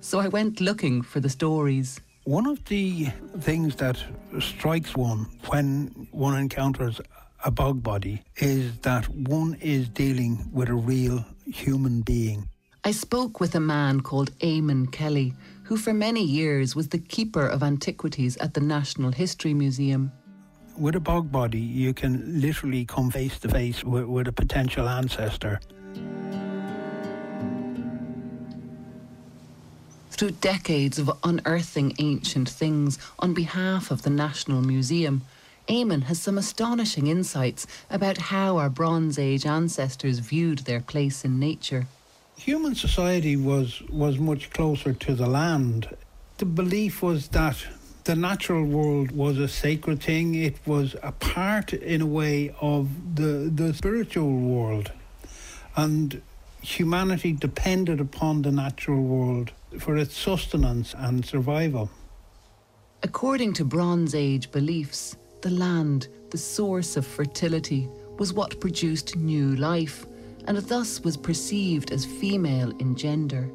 So 0.00 0.18
I 0.18 0.26
went 0.26 0.60
looking 0.60 1.02
for 1.02 1.20
the 1.20 1.30
stories. 1.30 2.00
One 2.24 2.48
of 2.48 2.64
the 2.64 3.12
things 3.38 3.76
that 3.76 3.96
strikes 4.40 4.96
one 4.96 5.26
when 5.46 6.08
one 6.10 6.36
encounters 6.36 7.00
a 7.44 7.50
bog 7.50 7.82
body 7.82 8.22
is 8.36 8.78
that 8.78 9.08
one 9.08 9.54
is 9.60 9.88
dealing 9.88 10.48
with 10.52 10.68
a 10.68 10.74
real 10.74 11.24
human 11.46 12.02
being. 12.02 12.48
I 12.84 12.92
spoke 12.92 13.40
with 13.40 13.54
a 13.54 13.60
man 13.60 14.00
called 14.00 14.36
Eamon 14.38 14.90
Kelly, 14.90 15.34
who 15.64 15.76
for 15.76 15.92
many 15.92 16.24
years 16.24 16.74
was 16.74 16.88
the 16.88 16.98
keeper 16.98 17.46
of 17.46 17.62
antiquities 17.62 18.36
at 18.38 18.54
the 18.54 18.60
National 18.60 19.12
History 19.12 19.54
Museum. 19.54 20.12
With 20.76 20.96
a 20.96 21.00
bog 21.00 21.30
body, 21.30 21.60
you 21.60 21.94
can 21.94 22.40
literally 22.40 22.84
come 22.84 23.10
face 23.10 23.38
to 23.40 23.48
face 23.48 23.84
with, 23.84 24.04
with 24.04 24.28
a 24.28 24.32
potential 24.32 24.88
ancestor. 24.88 25.60
Through 30.10 30.30
decades 30.32 30.98
of 30.98 31.10
unearthing 31.24 31.94
ancient 31.98 32.48
things 32.48 32.98
on 33.18 33.34
behalf 33.34 33.90
of 33.90 34.02
the 34.02 34.10
National 34.10 34.62
Museum, 34.62 35.22
Eamon 35.68 36.04
has 36.04 36.20
some 36.20 36.38
astonishing 36.38 37.06
insights 37.06 37.66
about 37.90 38.18
how 38.18 38.56
our 38.56 38.68
Bronze 38.68 39.18
Age 39.18 39.46
ancestors 39.46 40.18
viewed 40.18 40.60
their 40.60 40.80
place 40.80 41.24
in 41.24 41.38
nature. 41.38 41.86
Human 42.36 42.74
society 42.74 43.36
was, 43.36 43.82
was 43.88 44.18
much 44.18 44.50
closer 44.50 44.92
to 44.92 45.14
the 45.14 45.26
land. 45.26 45.88
The 46.38 46.46
belief 46.46 47.02
was 47.02 47.28
that 47.28 47.64
the 48.04 48.16
natural 48.16 48.64
world 48.64 49.12
was 49.12 49.38
a 49.38 49.46
sacred 49.46 50.02
thing. 50.02 50.34
It 50.34 50.56
was 50.66 50.96
a 51.02 51.12
part, 51.12 51.72
in 51.72 52.00
a 52.00 52.06
way, 52.06 52.52
of 52.60 53.14
the, 53.14 53.50
the 53.54 53.72
spiritual 53.74 54.32
world. 54.32 54.90
And 55.76 56.20
humanity 56.62 57.32
depended 57.32 58.00
upon 58.00 58.42
the 58.42 58.50
natural 58.50 59.02
world 59.02 59.52
for 59.78 59.96
its 59.96 60.16
sustenance 60.16 60.94
and 60.96 61.24
survival. 61.24 61.90
According 63.04 63.52
to 63.54 63.64
Bronze 63.64 64.14
Age 64.14 64.50
beliefs, 64.50 65.16
the 65.42 65.50
land, 65.50 66.08
the 66.30 66.38
source 66.38 66.96
of 66.96 67.06
fertility, 67.06 67.88
was 68.18 68.32
what 68.32 68.60
produced 68.60 69.16
new 69.16 69.56
life, 69.56 70.06
and 70.46 70.56
thus 70.58 71.00
was 71.02 71.16
perceived 71.16 71.92
as 71.92 72.04
female 72.04 72.70
in 72.78 72.96
gender. 72.96 73.50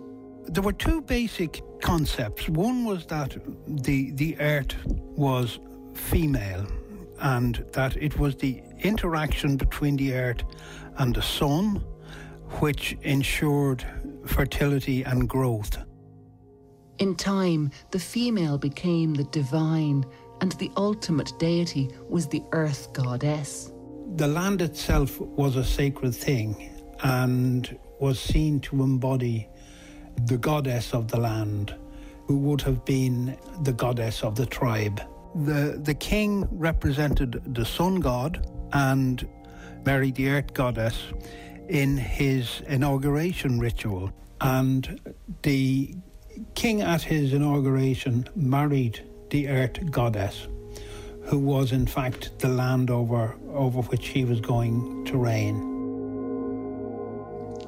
There 0.47 0.63
were 0.63 0.73
two 0.73 1.01
basic 1.01 1.61
concepts. 1.81 2.47
One 2.49 2.85
was 2.85 3.05
that 3.07 3.37
the, 3.67 4.11
the 4.11 4.37
earth 4.39 4.75
was 4.85 5.59
female, 5.93 6.67
and 7.19 7.65
that 7.73 7.97
it 7.97 8.17
was 8.19 8.35
the 8.35 8.61
interaction 8.79 9.57
between 9.57 9.95
the 9.95 10.13
earth 10.13 10.43
and 10.97 11.15
the 11.15 11.21
sun 11.21 11.83
which 12.59 12.97
ensured 13.01 13.85
fertility 14.25 15.03
and 15.03 15.27
growth. 15.27 15.77
In 16.99 17.15
time, 17.15 17.71
the 17.91 17.99
female 17.99 18.57
became 18.57 19.13
the 19.13 19.25
divine 19.25 20.05
and 20.41 20.51
the 20.53 20.71
ultimate 20.77 21.31
deity 21.39 21.89
was 22.09 22.27
the 22.27 22.43
earth 22.51 22.93
goddess. 22.93 23.71
The 24.15 24.27
land 24.27 24.61
itself 24.61 25.19
was 25.19 25.55
a 25.55 25.63
sacred 25.63 26.15
thing 26.15 26.71
and 27.03 27.77
was 27.99 28.19
seen 28.19 28.59
to 28.61 28.83
embody 28.83 29.49
the 30.25 30.37
goddess 30.37 30.93
of 30.93 31.07
the 31.07 31.19
land, 31.19 31.75
who 32.25 32.37
would 32.37 32.61
have 32.61 32.83
been 32.85 33.37
the 33.63 33.73
goddess 33.73 34.23
of 34.23 34.35
the 34.35 34.45
tribe. 34.45 35.01
The, 35.35 35.79
the 35.81 35.93
king 35.93 36.47
represented 36.51 37.41
the 37.53 37.65
sun 37.65 37.99
god 37.99 38.47
and 38.73 39.27
Mary, 39.85 40.11
the 40.11 40.29
earth 40.29 40.53
goddess, 40.53 41.01
in 41.69 41.97
his 41.97 42.61
inauguration 42.67 43.59
ritual. 43.59 44.11
And 44.41 44.99
the 45.43 45.95
king, 46.55 46.81
at 46.81 47.01
his 47.01 47.33
inauguration, 47.33 48.27
married 48.35 49.06
the 49.29 49.47
earth 49.47 49.91
goddess, 49.91 50.47
who 51.23 51.39
was 51.39 51.71
in 51.71 51.85
fact 51.85 52.37
the 52.39 52.47
land 52.47 52.89
over, 52.89 53.35
over 53.53 53.81
which 53.83 54.07
he 54.07 54.25
was 54.25 54.39
going 54.39 55.05
to 55.05 55.17
reign. 55.17 55.75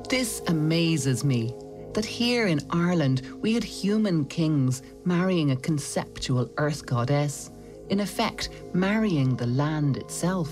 This 0.09 0.41
amazes 0.47 1.23
me 1.23 1.53
that 1.93 2.05
here 2.05 2.47
in 2.47 2.59
Ireland 2.69 3.21
we 3.41 3.53
had 3.53 3.63
human 3.63 4.25
kings 4.25 4.81
marrying 5.05 5.51
a 5.51 5.55
conceptual 5.55 6.49
earth 6.57 6.85
goddess, 6.85 7.51
in 7.89 7.99
effect, 7.99 8.49
marrying 8.73 9.35
the 9.35 9.47
land 9.47 9.97
itself. 9.97 10.49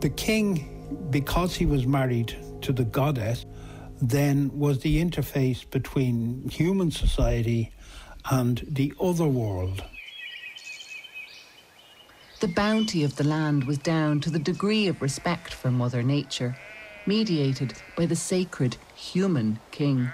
The 0.00 0.10
king, 0.10 1.08
because 1.10 1.54
he 1.54 1.66
was 1.66 1.86
married 1.86 2.34
to 2.62 2.72
the 2.72 2.84
goddess, 2.84 3.46
then 4.00 4.50
was 4.56 4.80
the 4.80 5.02
interface 5.02 5.68
between 5.70 6.48
human 6.48 6.90
society 6.90 7.72
and 8.30 8.64
the 8.68 8.92
other 9.00 9.26
world. 9.26 9.82
The 12.38 12.48
bounty 12.48 13.02
of 13.02 13.16
the 13.16 13.24
land 13.24 13.64
was 13.64 13.78
down 13.78 14.20
to 14.20 14.28
the 14.28 14.38
degree 14.38 14.88
of 14.88 15.00
respect 15.00 15.54
for 15.54 15.70
Mother 15.70 16.02
Nature, 16.02 16.54
mediated 17.06 17.72
by 17.96 18.04
the 18.04 18.14
sacred 18.14 18.76
human 18.94 19.58
king. 19.70 20.10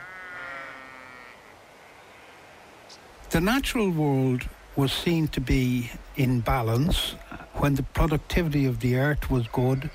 The 3.31 3.41
natural 3.41 3.91
world 3.91 4.49
was 4.77 4.93
seen 4.93 5.27
to 5.29 5.41
be 5.41 5.91
in 6.15 6.41
balance 6.41 7.17
when 7.55 7.75
the 7.75 7.83
productivity 7.83 8.67
of 8.67 8.79
the 8.79 8.97
earth 8.99 9.29
was 9.29 9.49
good, 9.49 9.91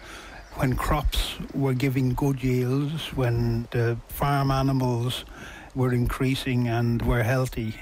when 0.56 0.76
crops 0.76 1.36
were 1.54 1.74
giving 1.74 2.14
good 2.14 2.44
yields, 2.44 3.16
when 3.16 3.70
the 3.72 3.98
farm 4.10 4.52
animals 4.52 5.24
were 5.76 5.94
increasing 5.94 6.68
and 6.68 7.02
were 7.04 7.24
healthy. 7.24 7.80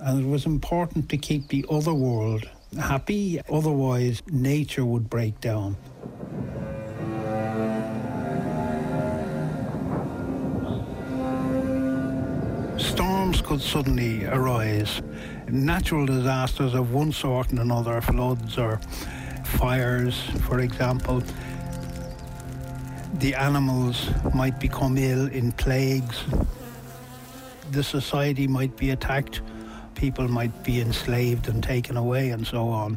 And 0.00 0.24
it 0.24 0.26
was 0.26 0.46
important 0.46 1.08
to 1.10 1.16
keep 1.16 1.48
the 1.48 1.64
other 1.70 1.94
world 1.94 2.48
happy, 2.78 3.40
otherwise, 3.50 4.22
nature 4.30 4.84
would 4.84 5.08
break 5.08 5.40
down. 5.40 5.76
storms 13.34 13.40
could 13.40 13.60
suddenly 13.60 14.24
arise. 14.26 15.02
Natural 15.48 16.06
disasters 16.06 16.74
of 16.74 16.92
one 16.92 17.10
sort 17.10 17.50
and 17.50 17.58
another, 17.58 18.00
floods 18.00 18.58
or 18.58 18.78
fires, 19.44 20.20
for 20.46 20.60
example. 20.60 21.22
The 23.14 23.34
animals 23.34 24.10
might 24.34 24.60
become 24.60 24.96
ill 24.98 25.26
in 25.28 25.52
plagues. 25.52 26.22
The 27.72 27.82
society 27.82 28.46
might 28.46 28.76
be 28.76 28.90
attacked. 28.90 29.40
People 30.04 30.28
might 30.28 30.62
be 30.62 30.82
enslaved 30.82 31.48
and 31.48 31.62
taken 31.62 31.96
away, 31.96 32.28
and 32.28 32.46
so 32.46 32.68
on. 32.68 32.92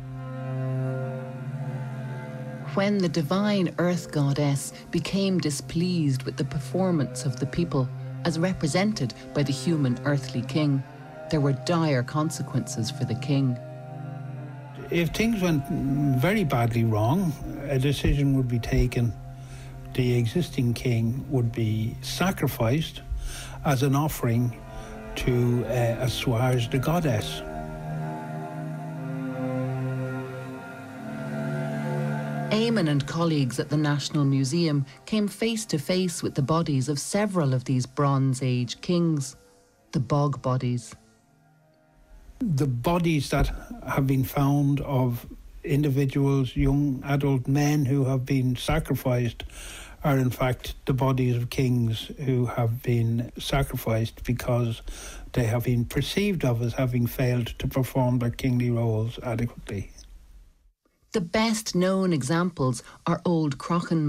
When 2.74 2.98
the 2.98 3.08
divine 3.08 3.74
earth 3.78 4.12
goddess 4.12 4.74
became 4.92 5.40
displeased 5.40 6.24
with 6.24 6.36
the 6.36 6.44
performance 6.44 7.24
of 7.24 7.40
the 7.40 7.46
people, 7.46 7.88
as 8.26 8.38
represented 8.38 9.14
by 9.34 9.44
the 9.44 9.54
human 9.54 9.98
earthly 10.04 10.42
king, 10.42 10.84
there 11.32 11.40
were 11.40 11.54
dire 11.54 12.04
consequences 12.04 12.92
for 12.92 13.06
the 13.06 13.16
king. 13.16 13.58
If 14.92 15.12
things 15.12 15.42
went 15.42 15.66
very 16.20 16.44
badly 16.44 16.84
wrong, 16.84 17.32
a 17.70 17.80
decision 17.80 18.36
would 18.36 18.50
be 18.50 18.60
taken. 18.60 19.14
The 19.94 20.18
existing 20.18 20.74
king 20.74 21.26
would 21.30 21.54
be 21.54 21.96
sacrificed 22.02 23.02
as 23.64 23.82
an 23.82 23.96
offering 23.96 24.60
to 25.18 25.66
uh, 25.66 25.98
assuage 26.00 26.70
the 26.70 26.80
goddess. 26.80 27.42
Eamon 32.52 32.90
and 32.90 33.06
colleagues 33.06 33.60
at 33.60 33.70
the 33.70 33.78
National 33.78 34.24
Museum 34.24 34.86
came 35.06 35.28
face 35.28 35.66
to 35.66 35.78
face 35.78 36.24
with 36.24 36.36
the 36.36 36.42
bodies 36.42 36.88
of 36.90 36.98
several 36.98 37.54
of 37.54 37.66
these 37.66 37.86
Bronze 37.86 38.42
Age 38.42 38.80
kings, 38.82 39.36
the 39.92 40.00
bog 40.00 40.42
bodies. 40.42 40.96
The 42.40 42.68
bodies 42.68 43.30
that 43.32 43.52
have 43.88 44.08
been 44.08 44.24
found 44.24 44.82
of 44.82 45.26
individuals, 45.64 46.56
young 46.56 47.02
adult 47.06 47.48
men 47.48 47.86
who 47.86 48.06
have 48.06 48.26
been 48.26 48.56
sacrificed, 48.56 49.44
are 50.04 50.18
in 50.18 50.30
fact 50.30 50.76
the 50.86 50.94
bodies 50.94 51.36
of 51.36 51.50
kings 51.50 52.12
who 52.26 52.46
have 52.46 52.82
been 52.84 53.32
sacrificed 53.38 54.24
because 54.24 54.82
they 55.34 55.46
have 55.46 55.64
been 55.64 55.86
perceived 55.86 56.46
of 56.46 56.62
as 56.62 56.74
having 56.74 57.08
failed 57.08 57.48
to 57.60 57.68
perform 57.68 58.20
their 58.20 58.30
kingly 58.30 58.70
roles 58.70 59.20
adequately. 59.24 59.92
The 61.14 61.22
best 61.22 61.76
known 61.76 62.14
examples 62.14 62.84
are 63.06 63.22
Old 63.26 63.58
Croghan 63.58 64.06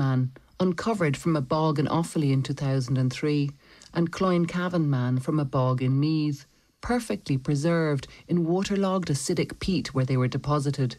uncovered 0.61 1.17
from 1.17 1.37
a 1.37 1.41
bog 1.41 1.79
in 1.79 1.87
Offaly 1.87 2.33
in 2.33 2.43
2003, 2.43 3.51
and 3.95 4.13
Clonycavan 4.13 4.87
Man 4.87 5.19
from 5.19 5.39
a 5.39 5.45
bog 5.45 5.83
in 5.83 5.99
Meath, 5.99 6.47
perfectly 6.81 7.39
preserved 7.39 8.07
in 8.27 8.45
waterlogged 8.45 9.09
acidic 9.09 9.59
peat 9.59 9.95
where 9.95 10.05
they 10.05 10.17
were 10.17 10.29
deposited. 10.29 10.97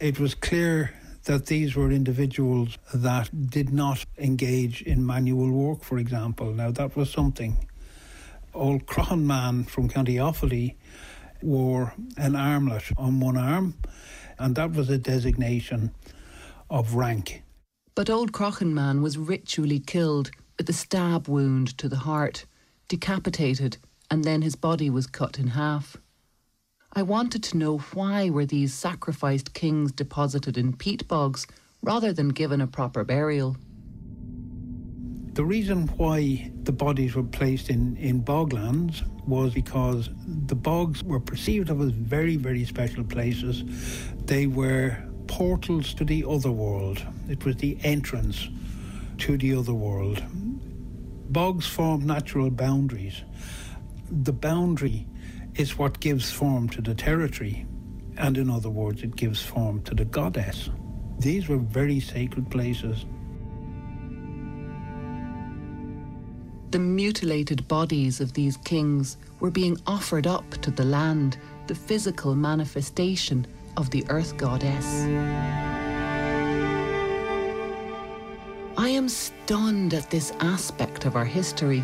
It 0.00 0.18
was 0.18 0.34
clear 0.34 0.92
that 1.28 1.44
these 1.44 1.76
were 1.76 1.90
individuals 1.90 2.78
that 2.94 3.50
did 3.50 3.70
not 3.70 4.02
engage 4.16 4.80
in 4.80 5.04
manual 5.04 5.50
work, 5.52 5.84
for 5.84 5.98
example. 5.98 6.54
Now, 6.54 6.70
that 6.70 6.96
was 6.96 7.10
something. 7.10 7.68
Old 8.54 8.82
Man 9.14 9.64
from 9.64 9.90
County 9.90 10.16
Offaly 10.16 10.76
wore 11.42 11.92
an 12.16 12.34
armlet 12.34 12.84
on 12.96 13.20
one 13.20 13.36
arm 13.36 13.74
and 14.38 14.54
that 14.54 14.72
was 14.72 14.88
a 14.88 14.96
designation 14.96 15.92
of 16.70 16.94
rank. 16.94 17.42
But 17.94 18.08
old 18.08 18.30
Man 18.64 19.02
was 19.02 19.18
ritually 19.18 19.80
killed 19.80 20.30
with 20.56 20.70
a 20.70 20.72
stab 20.72 21.28
wound 21.28 21.76
to 21.76 21.90
the 21.90 22.04
heart, 22.08 22.46
decapitated, 22.88 23.76
and 24.10 24.24
then 24.24 24.40
his 24.40 24.56
body 24.56 24.88
was 24.88 25.06
cut 25.06 25.38
in 25.38 25.48
half. 25.48 25.98
I 26.92 27.02
wanted 27.02 27.42
to 27.44 27.58
know 27.58 27.78
why 27.78 28.30
were 28.30 28.46
these 28.46 28.72
sacrificed 28.72 29.52
kings 29.52 29.92
deposited 29.92 30.56
in 30.56 30.74
peat 30.74 31.06
bogs 31.06 31.46
rather 31.82 32.12
than 32.12 32.30
given 32.30 32.60
a 32.60 32.66
proper 32.66 33.04
burial. 33.04 33.56
The 35.34 35.44
reason 35.44 35.86
why 35.96 36.50
the 36.64 36.72
bodies 36.72 37.14
were 37.14 37.22
placed 37.22 37.70
in, 37.70 37.96
in 37.98 38.20
boglands 38.24 39.04
was 39.26 39.54
because 39.54 40.10
the 40.26 40.56
bogs 40.56 41.04
were 41.04 41.20
perceived 41.20 41.70
of 41.70 41.80
as 41.80 41.90
very, 41.92 42.36
very 42.36 42.64
special 42.64 43.04
places. 43.04 43.62
They 44.24 44.46
were 44.46 44.96
portals 45.28 45.94
to 45.94 46.04
the 46.04 46.24
other 46.28 46.50
world. 46.50 47.00
It 47.28 47.44
was 47.44 47.56
the 47.56 47.78
entrance 47.84 48.48
to 49.18 49.36
the 49.36 49.54
other 49.54 49.74
world. 49.74 50.22
Bogs 51.30 51.66
form 51.66 52.06
natural 52.06 52.50
boundaries. 52.50 53.22
The 54.10 54.32
boundary 54.32 55.06
is 55.58 55.76
what 55.76 55.98
gives 55.98 56.30
form 56.30 56.68
to 56.68 56.80
the 56.80 56.94
territory, 56.94 57.66
and 58.16 58.38
in 58.38 58.48
other 58.48 58.70
words, 58.70 59.02
it 59.02 59.16
gives 59.16 59.42
form 59.42 59.82
to 59.82 59.94
the 59.94 60.04
goddess. 60.04 60.70
These 61.18 61.48
were 61.48 61.58
very 61.58 61.98
sacred 61.98 62.48
places. 62.48 63.04
The 66.70 66.78
mutilated 66.78 67.66
bodies 67.66 68.20
of 68.20 68.34
these 68.34 68.56
kings 68.58 69.16
were 69.40 69.50
being 69.50 69.76
offered 69.86 70.28
up 70.28 70.48
to 70.62 70.70
the 70.70 70.84
land, 70.84 71.38
the 71.66 71.74
physical 71.74 72.36
manifestation 72.36 73.44
of 73.76 73.90
the 73.90 74.04
earth 74.10 74.36
goddess. 74.36 74.86
I 78.76 78.88
am 78.90 79.08
stunned 79.08 79.92
at 79.92 80.08
this 80.08 80.32
aspect 80.38 81.04
of 81.04 81.16
our 81.16 81.24
history. 81.24 81.82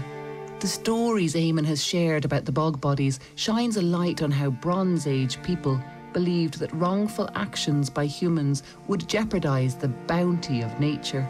The 0.60 0.68
stories 0.68 1.34
Eamon 1.34 1.66
has 1.66 1.84
shared 1.84 2.24
about 2.24 2.44
the 2.44 2.52
bog 2.52 2.80
bodies 2.80 3.20
shines 3.34 3.76
a 3.76 3.82
light 3.82 4.22
on 4.22 4.30
how 4.30 4.50
Bronze 4.50 5.06
Age 5.06 5.42
people 5.42 5.80
believed 6.12 6.58
that 6.58 6.72
wrongful 6.72 7.28
actions 7.34 7.90
by 7.90 8.06
humans 8.06 8.62
would 8.86 9.08
jeopardize 9.08 9.76
the 9.76 9.88
bounty 9.88 10.62
of 10.62 10.80
nature 10.80 11.28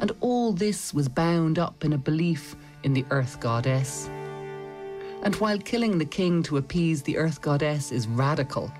and 0.00 0.12
all 0.20 0.52
this 0.52 0.94
was 0.94 1.08
bound 1.08 1.58
up 1.58 1.84
in 1.84 1.92
a 1.92 1.98
belief 1.98 2.56
in 2.84 2.92
the 2.92 3.04
earth 3.10 3.40
goddess. 3.40 4.08
And 5.22 5.34
while 5.36 5.58
killing 5.58 5.98
the 5.98 6.04
king 6.04 6.42
to 6.44 6.58
appease 6.58 7.02
the 7.02 7.18
earth 7.18 7.40
goddess 7.40 7.90
is 7.90 8.06
radical, 8.06 8.72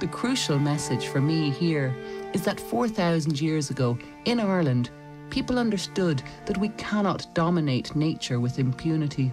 the 0.00 0.06
crucial 0.06 0.58
message 0.58 1.06
for 1.06 1.20
me 1.20 1.50
here 1.50 1.94
is 2.34 2.44
that 2.44 2.60
4,000 2.60 3.40
years 3.40 3.70
ago 3.70 3.96
in 4.26 4.38
Ireland, 4.38 4.90
people 5.30 5.58
understood 5.58 6.22
that 6.46 6.58
we 6.58 6.68
cannot 6.70 7.26
dominate 7.34 7.94
nature 7.96 8.40
with 8.40 8.58
impunity. 8.58 9.32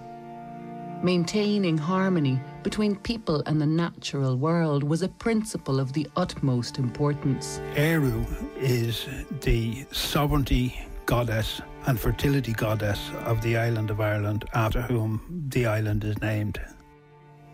Maintaining 1.04 1.78
harmony 1.78 2.40
between 2.64 2.96
people 2.96 3.44
and 3.46 3.60
the 3.62 3.66
natural 3.66 4.38
world 4.38 4.84
was 4.84 5.02
a 5.02 5.10
principle 5.10 5.80
of 5.80 5.92
the 5.92 6.08
utmost 6.16 6.78
importance. 6.78 7.60
Ériu 7.76 8.26
is 8.58 9.06
the 9.42 9.86
sovereignty 9.92 10.80
goddess 11.06 11.62
and 11.88 12.00
fertility 12.00 12.54
goddess 12.54 13.00
of 13.26 13.42
the 13.42 13.58
island 13.58 13.92
of 13.92 14.00
Ireland, 14.00 14.46
after 14.54 14.82
whom 14.82 15.22
the 15.50 15.66
island 15.66 16.06
is 16.06 16.20
named. 16.22 16.62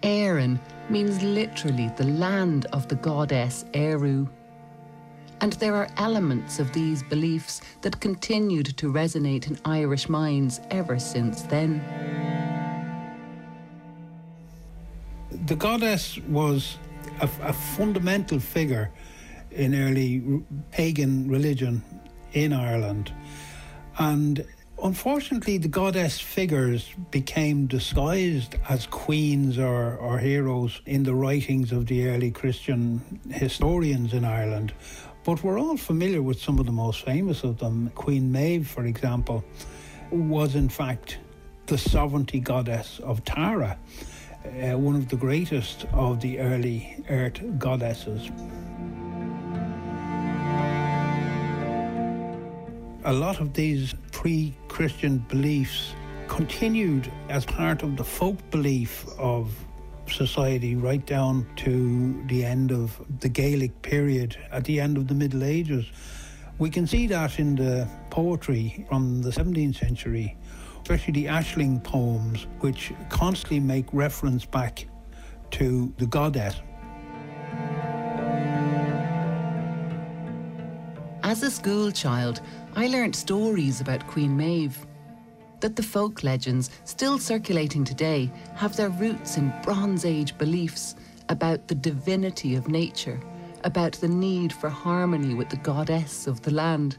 Erin 0.04 0.60
means 0.90 1.22
literally 1.24 1.92
the 1.98 2.06
land 2.06 2.68
of 2.68 2.88
the 2.88 2.96
goddess 2.96 3.66
Ériu. 3.74 4.30
And 5.42 5.54
there 5.54 5.76
are 5.76 5.88
elements 5.98 6.60
of 6.60 6.74
these 6.74 7.02
beliefs 7.04 7.62
that 7.82 8.00
continued 8.02 8.78
to 8.78 8.92
resonate 8.92 9.48
in 9.48 9.58
Irish 9.64 10.10
minds 10.10 10.60
ever 10.70 11.00
since 11.00 11.44
then. 11.44 11.82
The 15.46 15.56
goddess 15.56 16.20
was 16.28 16.78
a, 17.22 17.30
a 17.42 17.54
fundamental 17.54 18.40
figure 18.40 18.92
in 19.52 19.74
early 19.74 20.44
pagan 20.72 21.30
religion 21.30 21.84
in 22.34 22.52
Ireland. 22.54 23.14
And 23.98 24.46
unfortunately, 24.84 25.58
the 25.58 25.68
goddess 25.68 26.20
figures 26.20 26.90
became 27.12 27.68
disguised 27.68 28.56
as 28.68 28.86
queens 28.88 29.58
or, 29.58 29.96
or 29.96 30.20
heroes 30.20 30.82
in 30.86 31.04
the 31.04 31.16
writings 31.16 31.72
of 31.72 31.86
the 31.88 32.08
early 32.10 32.32
Christian 32.32 33.20
historians 33.30 34.14
in 34.14 34.26
Ireland. 34.26 34.74
But 35.24 35.44
we're 35.44 35.60
all 35.60 35.78
familiar 35.78 36.22
with 36.22 36.40
some 36.40 36.60
of 36.60 36.66
the 36.66 36.72
most 36.72 37.04
famous 37.04 37.44
of 37.44 37.58
them. 37.58 37.92
Queen 37.96 38.32
Maeve, 38.32 38.68
for 38.68 38.86
example, 38.86 39.44
was 40.12 40.56
in 40.56 40.70
fact 40.70 41.18
the 41.66 41.78
sovereignty 41.78 42.40
goddess 42.40 43.00
of 43.04 43.24
Tara, 43.26 43.78
uh, 44.46 44.78
one 44.78 44.96
of 44.96 45.10
the 45.10 45.18
greatest 45.18 45.86
of 45.92 46.22
the 46.22 46.40
early 46.40 47.04
earth 47.10 47.42
goddesses. 47.60 48.30
A 53.04 53.14
lot 53.14 53.40
of 53.40 53.54
these 53.54 53.94
pre 54.12 54.56
Christian 54.68 55.20
beliefs 55.30 55.94
continued 56.28 57.12
as 57.28 57.46
part 57.46 57.84
of 57.84 57.98
the 57.98 58.04
folk 58.04 58.38
belief 58.52 59.06
of 59.18 59.54
society 60.14 60.76
right 60.76 61.06
down 61.06 61.46
to 61.58 62.22
the 62.28 62.46
end 62.46 62.72
of 62.72 63.02
the 63.20 63.30
Gaelic 63.30 63.82
period 63.82 64.38
at 64.52 64.64
the 64.66 64.80
end 64.80 64.98
of 64.98 65.08
the 65.08 65.14
Middle 65.14 65.44
Ages. 65.44 65.86
We 66.58 66.70
can 66.70 66.86
see 66.86 67.08
that 67.08 67.40
in 67.40 67.56
the 67.56 67.88
poetry 68.10 68.86
from 68.90 69.22
the 69.22 69.30
17th 69.30 69.78
century, 69.78 70.38
especially 70.82 71.14
the 71.14 71.26
Aisling 71.26 71.84
poems, 71.84 72.48
which 72.60 72.92
constantly 73.10 73.60
make 73.60 73.86
reference 73.94 74.46
back 74.46 74.86
to 75.52 75.94
the 75.98 76.06
goddess. 76.06 76.56
As 81.24 81.44
a 81.44 81.52
school 81.52 81.92
child, 81.92 82.42
I 82.76 82.88
learnt 82.88 83.16
stories 83.16 83.82
about 83.82 84.08
Queen 84.08 84.36
Maeve 84.36 84.86
that 85.62 85.76
the 85.76 85.84
folk 85.84 86.24
legends 86.24 86.70
still 86.86 87.18
circulating 87.18 87.84
today 87.84 88.32
have 88.56 88.76
their 88.76 88.90
roots 88.90 89.38
in 89.38 89.54
Bronze 89.64 90.06
Age 90.06 90.38
beliefs 90.38 90.96
about 91.30 91.68
the 91.68 91.76
divinity 91.76 92.56
of 92.56 92.68
nature, 92.68 93.20
about 93.64 93.94
the 93.94 94.08
need 94.08 94.52
for 94.54 94.70
harmony 94.70 95.36
with 95.36 95.50
the 95.50 95.58
goddess 95.58 96.28
of 96.28 96.42
the 96.42 96.52
land. 96.52 96.98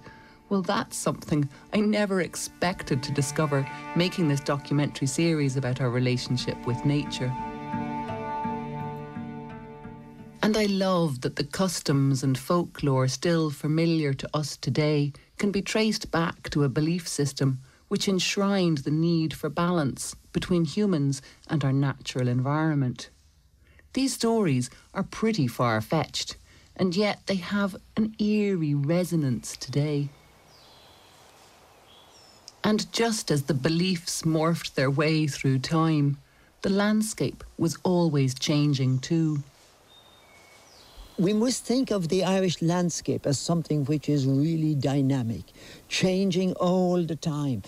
Well, 0.48 0.62
that's 0.62 0.96
something 0.96 1.48
I 1.72 1.80
never 1.80 2.20
expected 2.20 3.02
to 3.04 3.12
discover 3.12 3.68
making 3.96 4.28
this 4.28 4.40
documentary 4.40 5.06
series 5.06 5.56
about 5.56 5.80
our 5.80 5.90
relationship 5.90 6.66
with 6.66 6.84
nature. 6.84 7.32
And 10.42 10.56
I 10.56 10.66
love 10.66 11.20
that 11.20 11.36
the 11.36 11.44
customs 11.44 12.22
and 12.22 12.36
folklore 12.36 13.08
still 13.08 13.50
familiar 13.50 14.14
to 14.14 14.28
us 14.34 14.56
today 14.56 15.12
can 15.38 15.50
be 15.50 15.62
traced 15.62 16.10
back 16.10 16.50
to 16.50 16.64
a 16.64 16.68
belief 16.68 17.06
system 17.06 17.60
which 17.90 18.07
enshrined 18.07 18.79
the 18.79 18.90
need 18.90 19.35
for 19.35 19.48
balance 19.48 20.14
between 20.33 20.64
humans 20.64 21.20
and 21.48 21.64
our 21.64 21.72
natural 21.72 22.29
environment. 22.29 23.11
These 23.94 24.14
stories 24.14 24.70
are 24.94 25.03
pretty 25.03 25.48
far 25.48 25.81
fetched, 25.81 26.37
and 26.76 26.94
yet 26.94 27.26
they 27.26 27.35
have 27.35 27.74
an 27.96 28.14
eerie 28.20 28.74
resonance 28.74 29.57
today. 29.57 30.09
And 32.62 32.90
just 32.92 33.29
as 33.29 33.42
the 33.42 33.55
beliefs 33.55 34.22
morphed 34.22 34.74
their 34.74 34.90
way 34.90 35.26
through 35.26 35.59
time, 35.59 36.18
the 36.62 36.70
landscape 36.70 37.42
was 37.59 37.76
always 37.83 38.35
changing 38.38 39.00
too 39.00 39.42
we 41.20 41.35
must 41.35 41.66
think 41.66 41.90
of 41.90 42.09
the 42.09 42.24
Irish 42.24 42.62
landscape 42.62 43.26
as 43.26 43.38
something 43.38 43.85
which 43.85 44.09
is 44.09 44.26
really 44.26 44.74
dynamic, 44.74 45.44
changing 45.87 46.54
all 46.54 47.02
the 47.02 47.14
time. 47.14 47.62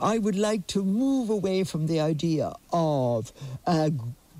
I 0.00 0.18
would 0.18 0.34
like 0.34 0.66
to 0.68 0.82
move 0.82 1.30
away 1.30 1.62
from 1.62 1.86
the 1.86 2.00
idea 2.00 2.52
of 2.72 3.32
uh, 3.66 3.90
a 3.90 3.92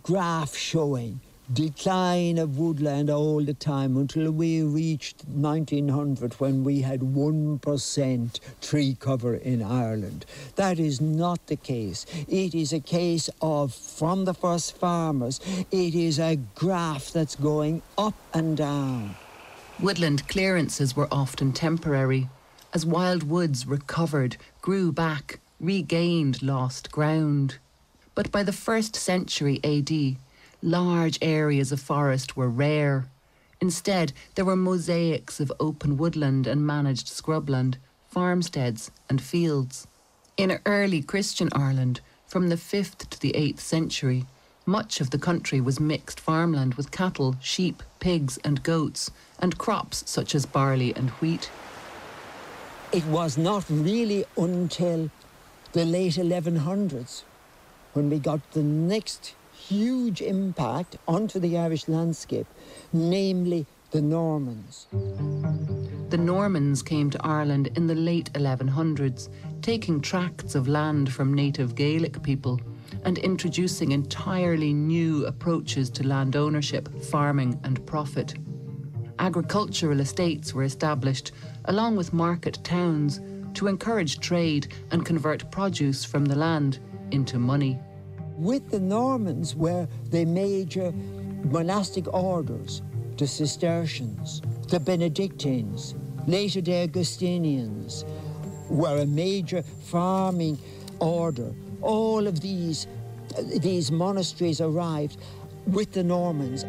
graph 0.03 0.57
showing 0.57 1.21
decline 1.53 2.39
of 2.39 2.59
woodland 2.59 3.09
all 3.09 3.41
the 3.45 3.55
time 3.55 3.97
until 3.97 4.33
we 4.33 4.63
reached 4.63 5.25
1900 5.29 6.35
when 6.41 6.65
we 6.65 6.81
had 6.81 7.01
1% 7.01 8.41
tree 8.61 8.97
cover 8.99 9.37
in 9.37 9.63
Ireland. 9.63 10.27
That 10.57 10.81
is 10.81 11.01
not 11.01 11.47
the 11.47 11.57
case. 11.57 12.05
It 12.29 12.55
is 12.55 12.73
a 12.73 12.81
case 12.81 13.31
of, 13.41 13.73
from 13.73 14.25
the 14.25 14.35
first 14.35 14.77
farmers, 14.77 15.41
it 15.71 15.95
is 15.95 16.19
a 16.19 16.37
graph 16.57 17.13
that's 17.13 17.37
going 17.37 17.83
up 17.97 18.15
and 18.35 18.57
down. 18.57 19.15
Woodland 19.79 20.27
clearances 20.27 20.97
were 20.97 21.09
often 21.13 21.53
temporary. 21.53 22.29
As 22.75 22.85
wild 22.85 23.23
woods 23.23 23.67
recovered, 23.67 24.37
grew 24.61 24.91
back, 24.91 25.39
regained 25.61 26.43
lost 26.43 26.91
ground. 26.91 27.59
But 28.15 28.33
by 28.33 28.43
the 28.43 28.53
first 28.53 28.97
century 28.97 29.61
AD, 29.63 30.17
large 30.66 31.16
areas 31.22 31.70
of 31.70 31.81
forest 31.81 32.37
were 32.37 32.48
rare. 32.48 33.07
Instead, 33.61 34.12
there 34.35 34.44
were 34.44 34.57
mosaics 34.57 35.38
of 35.38 35.52
open 35.61 35.96
woodland 35.96 36.46
and 36.46 36.66
managed 36.66 37.07
scrubland, 37.07 37.76
farmsteads, 38.09 38.90
and 39.09 39.22
fields. 39.22 39.87
In 40.37 40.59
early 40.66 41.02
Christian 41.02 41.48
Ireland, 41.52 42.00
from 42.26 42.48
the 42.48 42.57
5th 42.57 43.09
to 43.11 43.20
the 43.20 43.33
8th 43.33 43.61
century, 43.61 44.26
much 44.66 45.00
of 45.00 45.11
the 45.11 45.18
country 45.18 45.61
was 45.61 45.79
mixed 45.79 46.18
farmland 46.18 46.74
with 46.74 46.90
cattle, 46.90 47.37
sheep, 47.40 47.81
pigs, 48.00 48.37
and 48.42 48.61
goats, 48.64 49.12
and 49.38 49.57
crops 49.57 50.02
such 50.11 50.35
as 50.35 50.44
barley 50.44 50.92
and 50.96 51.11
wheat. 51.20 51.48
It 52.90 53.05
was 53.07 53.38
not 53.38 53.64
really 53.70 54.24
until 54.37 55.11
the 55.72 55.85
late 55.85 56.14
1100s 56.14 57.22
when 57.92 58.11
we 58.11 58.18
got 58.18 58.50
the 58.50 58.62
next 58.64 59.35
huge 59.68 60.22
impact 60.22 60.96
onto 61.09 61.40
the 61.40 61.59
Irish 61.59 61.88
landscape, 61.88 62.46
namely 62.92 63.66
the 63.90 64.00
Normans. 64.00 64.87
The 66.11 66.18
Normans 66.18 66.83
came 66.83 67.11
to 67.11 67.26
Ireland 67.26 67.70
in 67.76 67.88
the 67.88 67.94
late 67.94 68.33
1100s, 68.35 69.29
taking 69.62 70.00
tracts 70.00 70.55
of 70.55 70.68
land 70.68 71.12
from 71.12 71.35
native 71.35 71.74
Gaelic 71.74 72.22
people 72.22 72.61
and 73.05 73.18
introducing 73.18 73.90
entirely 73.90 74.72
new 74.72 75.26
approaches 75.26 75.90
to 75.90 76.07
land 76.07 76.37
ownership, 76.37 76.88
farming, 77.05 77.59
and 77.64 77.85
profit. 77.87 78.35
Agricultural 79.18 79.98
estates 79.98 80.55
were 80.55 80.62
established, 80.64 81.33
along 81.64 81.96
with 81.96 82.12
market 82.12 82.59
towns, 82.62 83.20
to 83.55 83.66
encourage 83.66 84.20
trade 84.20 84.72
and 84.92 85.05
convert 85.05 85.50
produce 85.50 86.05
from 86.05 86.26
the 86.26 86.37
land 86.37 86.79
into 87.11 87.38
money 87.38 87.81
with 88.37 88.70
the 88.70 88.81
Normans 88.81 89.55
were 89.55 89.88
the 90.11 90.25
major 90.25 90.92
monastic 91.44 92.12
orders, 92.12 92.83
the 93.16 93.27
Cistercians, 93.27 94.42
the 94.68 94.81
Benedictines, 94.81 95.94
later 96.27 96.61
the 96.61 96.83
Augustinians, 96.83 98.05
were 98.68 98.99
a 98.99 99.07
major 99.07 99.62
farming 99.62 100.59
order. 100.99 101.55
All 101.83 102.27
of 102.27 102.40
these, 102.40 102.87
these 103.61 103.90
monasteries 103.90 104.61
arrived 104.61 105.18
with 105.66 105.92
the 105.92 106.03
Normans. 106.03 106.64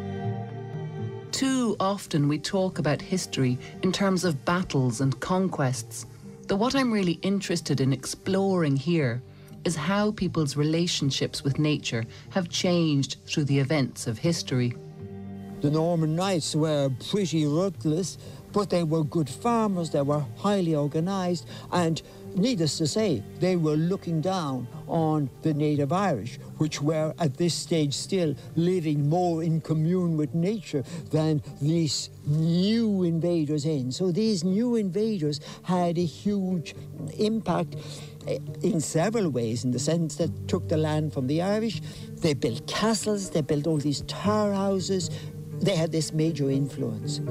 Too 1.31 1.75
often 1.79 2.27
we 2.27 2.39
talk 2.39 2.79
about 2.79 3.01
history 3.01 3.57
in 3.83 3.91
terms 3.91 4.23
of 4.23 4.45
battles 4.45 5.01
and 5.01 5.19
conquests. 5.19 6.05
Though 6.47 6.55
what 6.55 6.75
I'm 6.75 6.91
really 6.91 7.19
interested 7.21 7.81
in 7.81 7.91
exploring 7.91 8.77
here 8.77 9.21
is 9.67 9.75
how 9.75 10.11
people's 10.11 10.55
relationships 10.55 11.43
with 11.43 11.59
nature 11.59 12.05
have 12.29 12.47
changed 12.47 13.17
through 13.25 13.43
the 13.43 13.59
events 13.59 14.07
of 14.07 14.17
history. 14.17 14.73
The 15.59 15.69
Norman 15.69 16.15
knights 16.15 16.55
were 16.55 16.89
pretty 17.09 17.45
ruthless, 17.45 18.17
but 18.53 18.69
they 18.69 18.83
were 18.85 19.03
good 19.03 19.29
farmers, 19.29 19.89
they 19.89 20.03
were 20.03 20.23
highly 20.37 20.73
organised, 20.73 21.45
and 21.73 22.01
needless 22.33 22.77
to 22.77 22.87
say, 22.87 23.21
they 23.41 23.57
were 23.57 23.75
looking 23.75 24.21
down 24.21 24.69
on 24.87 25.29
the 25.41 25.53
native 25.53 25.91
Irish, 25.91 26.39
which 26.59 26.81
were 26.81 27.13
at 27.19 27.35
this 27.35 27.53
stage 27.53 27.93
still 27.93 28.35
living 28.55 29.09
more 29.09 29.43
in 29.43 29.59
commune 29.59 30.15
with 30.15 30.33
nature 30.33 30.83
than 31.11 31.41
these 31.61 32.09
new 32.25 33.03
invaders 33.03 33.65
in. 33.65 33.91
So 33.91 34.13
these 34.13 34.45
new 34.45 34.77
invaders 34.77 35.41
had 35.63 35.97
a 35.97 36.05
huge 36.05 36.73
impact 37.17 37.75
Eh, 38.27 38.39
in 38.61 38.81
several 38.81 39.29
ways, 39.29 39.63
in 39.63 39.71
the 39.71 39.79
sense 39.79 40.15
that 40.15 40.47
took 40.47 40.67
the 40.67 40.77
land 40.77 41.13
from 41.13 41.27
the 41.27 41.41
Irish. 41.41 41.81
They 42.15 42.33
built 42.33 42.67
castles, 42.67 43.29
they 43.29 43.41
built 43.41 43.67
all 43.67 43.77
these 43.77 44.01
tower 44.01 44.53
houses. 44.53 45.09
They 45.59 45.75
had 45.75 45.91
this 45.91 46.11
major 46.13 46.49
influence. 46.51 47.21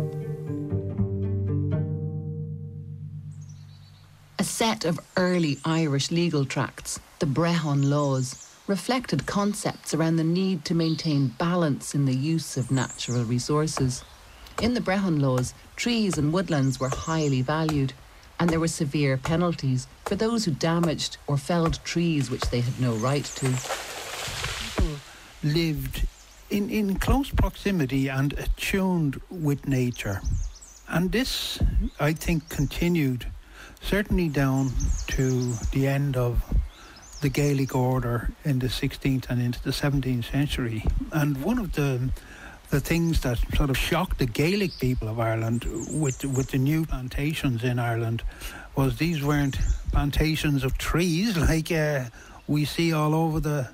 A 4.38 4.44
set 4.44 4.84
of 4.84 4.98
early 5.16 5.58
Irish 5.64 6.10
legal 6.10 6.44
tracts, 6.44 6.98
the 7.18 7.26
Brehon 7.26 7.90
Laws, 7.90 8.42
reflected 8.66 9.26
concepts 9.26 9.94
around 9.94 10.16
the 10.16 10.24
need 10.24 10.64
to 10.64 10.74
maintain 10.74 11.28
balance 11.38 11.94
in 11.94 12.04
the 12.04 12.14
use 12.14 12.56
of 12.56 12.70
natural 12.70 13.24
resources. 13.24 14.02
In 14.62 14.74
the 14.74 14.80
Brehon 14.80 15.20
Laws, 15.20 15.54
trees 15.76 16.18
and 16.18 16.32
woodlands 16.32 16.80
were 16.80 16.88
highly 16.88 17.42
valued 17.42 17.92
and 18.38 18.50
there 18.50 18.60
were 18.60 18.68
severe 18.68 19.16
penalties 19.16 19.86
for 20.04 20.14
those 20.14 20.44
who 20.44 20.50
damaged 20.50 21.16
or 21.26 21.36
felled 21.36 21.78
trees 21.84 22.30
which 22.30 22.42
they 22.50 22.60
had 22.60 22.80
no 22.80 22.94
right 22.94 23.24
to. 23.24 23.46
People 24.60 24.96
lived 25.42 26.06
in, 26.50 26.70
in 26.70 26.98
close 26.98 27.30
proximity 27.30 28.08
and 28.08 28.32
attuned 28.34 29.20
with 29.30 29.66
nature. 29.66 30.20
And 30.88 31.10
this, 31.10 31.58
I 31.98 32.12
think, 32.12 32.48
continued 32.48 33.26
certainly 33.80 34.28
down 34.28 34.70
to 35.08 35.52
the 35.72 35.86
end 35.86 36.16
of 36.16 36.42
the 37.20 37.28
Gaelic 37.28 37.74
order 37.74 38.30
in 38.44 38.58
the 38.58 38.68
16th 38.68 39.28
and 39.28 39.40
into 39.40 39.62
the 39.62 39.70
17th 39.70 40.30
century. 40.30 40.84
And 41.12 41.42
one 41.42 41.58
of 41.58 41.72
the 41.72 42.10
the 42.70 42.80
things 42.80 43.20
that 43.20 43.38
sort 43.54 43.70
of 43.70 43.78
shocked 43.78 44.18
the 44.18 44.26
Gaelic 44.26 44.78
people 44.78 45.08
of 45.08 45.20
Ireland 45.20 45.64
with 45.90 46.24
with 46.24 46.50
the 46.50 46.58
new 46.58 46.84
plantations 46.84 47.62
in 47.62 47.78
Ireland 47.78 48.22
was 48.74 48.98
these 48.98 49.22
weren't 49.22 49.56
plantations 49.92 50.64
of 50.64 50.76
trees 50.76 51.36
like 51.50 51.70
uh, 51.72 52.04
we 52.46 52.64
see 52.64 52.92
all 52.92 53.14
over 53.14 53.40
the 53.40 53.68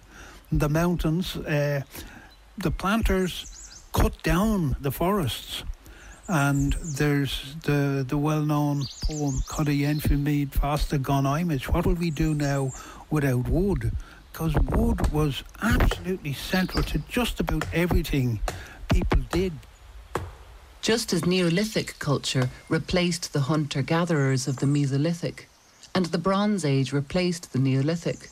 the 0.51 0.69
mountains. 0.69 1.37
Uh, 1.37 1.83
the 2.59 2.71
planters 2.71 3.83
cut 3.93 4.23
down 4.23 4.77
the 4.81 4.91
forests. 4.91 5.65
And 6.29 6.75
there's 6.97 7.57
the 7.65 8.05
the 8.07 8.17
well-known 8.17 8.85
poem 9.05 9.35
Cudda 9.49 9.77
Yenfil 9.77 10.51
Faster 10.53 10.99
Gon 10.99 11.27
Image. 11.27 11.69
What 11.69 11.85
will 11.85 11.95
we 11.95 12.11
do 12.11 12.33
now 12.33 12.71
without 13.11 13.49
wood? 13.49 13.93
Because 14.33 14.55
wood 14.55 15.13
was 15.13 15.43
absolutely 15.61 16.33
central 16.33 16.85
to 16.85 16.99
just 17.11 17.41
about 17.41 17.67
everything 17.75 18.41
people 18.93 19.23
did. 19.31 19.53
Just 20.83 21.13
as 21.13 21.25
Neolithic 21.25 21.99
culture 21.99 22.51
replaced 22.69 23.33
the 23.33 23.41
hunter 23.41 23.81
gatherers 23.81 24.47
of 24.47 24.59
the 24.59 24.67
Mesolithic, 24.67 25.47
and 25.95 26.07
the 26.07 26.19
Bronze 26.19 26.65
Age 26.65 26.93
replaced 26.93 27.53
the 27.53 27.59
Neolithic, 27.59 28.29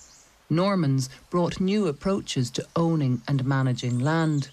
Normans 0.50 1.08
brought 1.30 1.60
new 1.60 1.86
approaches 1.86 2.50
to 2.50 2.66
owning 2.74 3.22
and 3.28 3.44
managing 3.44 4.00
land. 4.00 4.50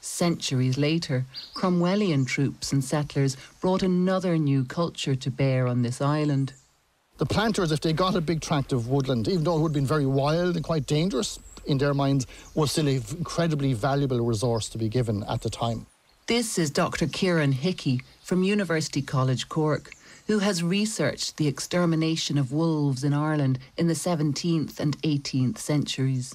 Centuries 0.00 0.78
later, 0.78 1.26
Cromwellian 1.54 2.24
troops 2.24 2.72
and 2.72 2.84
settlers 2.84 3.36
brought 3.60 3.82
another 3.82 4.38
new 4.38 4.64
culture 4.64 5.16
to 5.16 5.30
bear 5.30 5.66
on 5.66 5.82
this 5.82 6.00
island. 6.00 6.52
The 7.16 7.26
planters, 7.26 7.72
if 7.72 7.80
they 7.80 7.92
got 7.92 8.14
a 8.14 8.20
big 8.20 8.40
tract 8.40 8.72
of 8.72 8.88
woodland, 8.88 9.26
even 9.26 9.42
though 9.42 9.56
it 9.56 9.60
would 9.60 9.70
have 9.70 9.74
been 9.74 9.86
very 9.86 10.06
wild 10.06 10.54
and 10.54 10.64
quite 10.64 10.86
dangerous 10.86 11.38
in 11.66 11.78
their 11.78 11.94
minds, 11.94 12.26
was 12.54 12.72
still 12.72 12.88
an 12.88 13.02
incredibly 13.16 13.72
valuable 13.72 14.20
resource 14.20 14.68
to 14.70 14.78
be 14.78 14.88
given 14.88 15.24
at 15.24 15.42
the 15.42 15.50
time. 15.50 15.86
This 16.26 16.58
is 16.58 16.70
Dr. 16.70 17.06
Kieran 17.06 17.52
Hickey 17.52 18.02
from 18.22 18.42
University 18.42 19.02
College 19.02 19.48
Cork 19.48 19.90
who 20.26 20.38
has 20.38 20.62
researched 20.62 21.36
the 21.36 21.48
extermination 21.48 22.38
of 22.38 22.52
wolves 22.52 23.04
in 23.04 23.12
Ireland 23.12 23.58
in 23.76 23.88
the 23.88 23.94
17th 23.94 24.80
and 24.80 25.00
18th 25.02 25.58
centuries. 25.58 26.34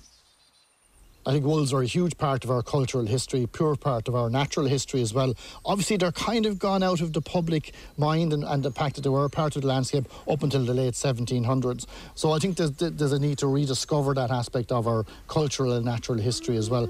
I 1.26 1.32
think 1.32 1.46
wolves 1.46 1.74
are 1.74 1.82
a 1.82 1.86
huge 1.86 2.18
part 2.18 2.44
of 2.44 2.50
our 2.50 2.62
cultural 2.64 3.06
history, 3.06 3.46
pure 3.46 3.76
part 3.76 4.08
of 4.08 4.16
our 4.16 4.30
natural 4.30 4.66
history 4.66 5.02
as 5.02 5.14
well. 5.14 5.34
Obviously, 5.66 5.98
they're 5.98 6.12
kind 6.12 6.46
of 6.46 6.58
gone 6.58 6.82
out 6.82 7.02
of 7.02 7.14
the 7.14 7.22
public 7.22 7.74
mind 7.98 8.34
and, 8.34 8.44
and 8.44 8.64
the 8.64 8.72
fact 8.72 8.96
that 8.96 9.02
they 9.02 9.10
were 9.10 9.26
a 9.26 9.30
part 9.30 9.56
of 9.56 9.62
the 9.62 9.68
landscape 9.68 10.06
up 10.30 10.44
until 10.44 10.66
the 10.66 10.74
late 10.74 10.94
1700s. 10.94 11.86
So 12.16 12.32
I 12.32 12.40
think 12.40 12.58
there's, 12.58 12.72
there's 12.72 13.12
a 13.12 13.20
need 13.20 13.38
to 13.40 13.48
rediscover 13.48 14.14
that 14.14 14.32
aspect 14.32 14.72
of 14.72 14.88
our 14.88 15.06
cultural 15.28 15.74
and 15.74 15.86
natural 15.86 16.18
history 16.18 16.58
as 16.58 16.70
well. 16.70 16.90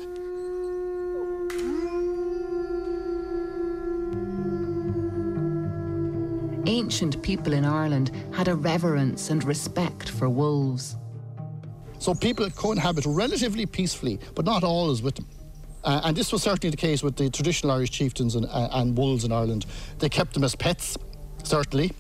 ancient 6.70 7.22
people 7.22 7.54
in 7.54 7.66
Ireland 7.66 8.12
had 8.32 8.48
a 8.48 8.56
reverence 8.56 9.32
and 9.32 9.44
respect 9.44 10.10
for 10.10 10.30
wolves. 10.30 10.96
So 12.00 12.14
people 12.16 12.50
cohabit 12.50 13.06
relatively 13.06 13.66
peacefully, 13.66 14.20
but 14.34 14.46
not 14.46 14.64
always 14.64 15.02
with 15.02 15.16
them. 15.16 15.28
Uh, 15.84 16.02
and 16.06 16.16
this 16.18 16.32
was 16.32 16.42
certainly 16.44 16.72
the 16.72 16.78
case 16.78 17.04
with 17.04 17.16
the 17.16 17.30
traditional 17.30 17.72
Irish 17.72 17.92
chieftains 17.92 18.36
and, 18.36 18.46
uh, 18.46 18.70
and 18.74 18.98
wolves 18.98 19.24
in 19.24 19.32
Ireland. 19.32 19.66
They 20.00 20.10
kept 20.10 20.34
them 20.34 20.44
as 20.44 20.56
pets, 20.56 20.98
certainly. 21.44 21.92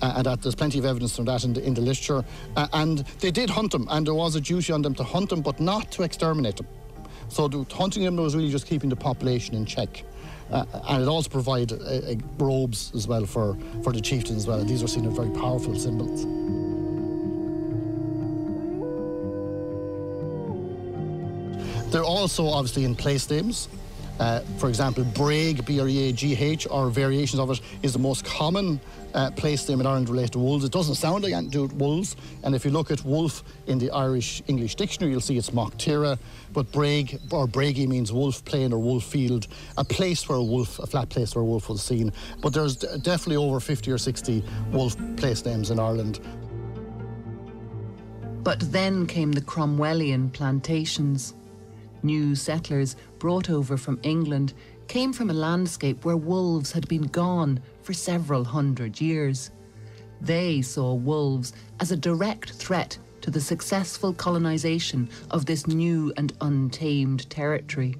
Uh, 0.00 0.14
and 0.16 0.26
that 0.26 0.42
there's 0.42 0.54
plenty 0.54 0.78
of 0.78 0.84
evidence 0.84 1.16
from 1.16 1.24
that 1.24 1.44
in 1.44 1.52
the, 1.52 1.64
in 1.64 1.74
the 1.74 1.80
literature. 1.80 2.24
Uh, 2.56 2.68
and 2.72 2.98
they 3.20 3.32
did 3.32 3.50
hunt 3.50 3.72
them, 3.72 3.86
and 3.90 4.06
there 4.06 4.14
was 4.14 4.36
a 4.36 4.40
duty 4.40 4.72
on 4.72 4.80
them 4.80 4.94
to 4.94 5.02
hunt 5.02 5.28
them, 5.28 5.42
but 5.42 5.58
not 5.58 5.90
to 5.90 6.04
exterminate 6.04 6.56
them. 6.56 6.68
So 7.28 7.48
the, 7.48 7.66
hunting 7.74 8.04
them 8.04 8.16
was 8.16 8.36
really 8.36 8.50
just 8.50 8.66
keeping 8.66 8.90
the 8.90 8.96
population 8.96 9.54
in 9.56 9.66
check. 9.66 10.04
Uh, 10.50 10.64
and 10.88 11.02
it 11.02 11.08
also 11.08 11.28
provided 11.28 11.82
uh, 11.82 11.84
uh, 11.84 12.14
robes 12.38 12.92
as 12.94 13.08
well 13.08 13.26
for, 13.26 13.58
for 13.82 13.92
the 13.92 14.00
chieftains 14.00 14.38
as 14.38 14.46
well. 14.46 14.60
And 14.60 14.68
these 14.68 14.82
were 14.82 14.88
seen 14.88 15.04
as 15.04 15.16
very 15.16 15.30
powerful 15.30 15.76
symbols. 15.76 16.24
They're 21.90 22.04
also 22.04 22.46
obviously 22.46 22.84
in 22.84 22.94
place 22.94 23.28
names. 23.30 23.68
Uh, 24.20 24.40
for 24.58 24.68
example, 24.68 25.04
Breagh, 25.04 25.64
B-R-E-A-G-H, 25.64 26.66
or 26.70 26.90
variations 26.90 27.38
of 27.38 27.50
it, 27.50 27.60
is 27.82 27.92
the 27.92 27.98
most 27.98 28.24
common 28.24 28.80
uh, 29.14 29.30
place 29.30 29.68
name 29.68 29.80
in 29.80 29.86
Ireland 29.86 30.08
related 30.08 30.32
to 30.32 30.38
wolves. 30.40 30.64
It 30.64 30.72
doesn't 30.72 30.96
sound 30.96 31.22
like 31.22 31.50
do 31.50 31.66
wolves, 31.66 32.16
and 32.42 32.54
if 32.54 32.64
you 32.64 32.72
look 32.72 32.90
at 32.90 33.04
wolf 33.04 33.44
in 33.68 33.78
the 33.78 33.90
Irish 33.92 34.42
English 34.48 34.74
dictionary, 34.74 35.12
you'll 35.12 35.20
see 35.20 35.38
it's 35.38 35.52
mac 35.52 35.70
tíre, 35.78 36.18
but 36.52 36.70
Breagh 36.72 37.20
or 37.30 37.46
Braigy 37.46 37.86
means 37.86 38.12
wolf 38.12 38.44
plain 38.44 38.72
or 38.72 38.78
wolf 38.78 39.04
field, 39.04 39.46
a 39.76 39.84
place 39.84 40.28
where 40.28 40.38
a 40.38 40.42
wolf, 40.42 40.80
a 40.80 40.86
flat 40.86 41.08
place 41.08 41.34
where 41.36 41.42
a 41.42 41.46
wolf 41.46 41.68
was 41.68 41.80
seen. 41.80 42.12
But 42.42 42.52
there's 42.52 42.76
definitely 42.76 43.36
over 43.36 43.60
50 43.60 43.90
or 43.92 43.98
60 43.98 44.44
wolf 44.72 44.96
place 45.16 45.44
names 45.44 45.70
in 45.70 45.78
Ireland. 45.78 46.18
But 48.42 48.60
then 48.72 49.06
came 49.06 49.30
the 49.30 49.42
Cromwellian 49.42 50.32
plantations. 50.32 51.34
New 52.02 52.34
settlers 52.34 52.96
brought 53.18 53.50
over 53.50 53.76
from 53.76 53.98
England 54.02 54.54
came 54.86 55.12
from 55.12 55.30
a 55.30 55.34
landscape 55.34 56.04
where 56.04 56.16
wolves 56.16 56.72
had 56.72 56.88
been 56.88 57.06
gone 57.08 57.60
for 57.82 57.92
several 57.92 58.44
hundred 58.44 59.00
years. 59.00 59.50
They 60.20 60.62
saw 60.62 60.94
wolves 60.94 61.52
as 61.80 61.92
a 61.92 61.96
direct 61.96 62.52
threat 62.52 62.98
to 63.20 63.30
the 63.30 63.40
successful 63.40 64.14
colonisation 64.14 65.08
of 65.30 65.46
this 65.46 65.66
new 65.66 66.12
and 66.16 66.32
untamed 66.40 67.28
territory. 67.30 67.96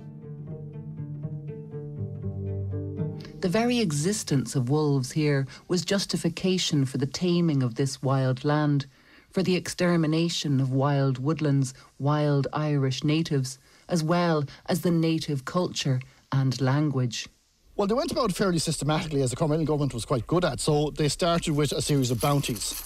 The 3.40 3.48
very 3.48 3.78
existence 3.78 4.56
of 4.56 4.68
wolves 4.68 5.12
here 5.12 5.46
was 5.68 5.84
justification 5.84 6.84
for 6.84 6.98
the 6.98 7.06
taming 7.06 7.62
of 7.62 7.76
this 7.76 8.02
wild 8.02 8.44
land, 8.44 8.86
for 9.30 9.42
the 9.42 9.54
extermination 9.54 10.60
of 10.60 10.72
wild 10.72 11.18
woodlands, 11.18 11.72
wild 11.98 12.48
Irish 12.52 13.04
natives, 13.04 13.58
as 13.88 14.02
well 14.02 14.44
as 14.66 14.82
the 14.82 14.90
native 14.90 15.44
culture 15.44 16.00
and 16.32 16.60
language. 16.60 17.28
Well, 17.76 17.86
they 17.86 17.94
went 17.94 18.10
about 18.10 18.32
fairly 18.32 18.58
systematically, 18.58 19.22
as 19.22 19.30
the 19.30 19.36
Cromwellian 19.36 19.64
government 19.64 19.94
was 19.94 20.04
quite 20.04 20.26
good 20.26 20.44
at. 20.44 20.58
So 20.58 20.90
they 20.90 21.08
started 21.08 21.54
with 21.54 21.72
a 21.72 21.80
series 21.80 22.10
of 22.10 22.20
bounties. 22.20 22.82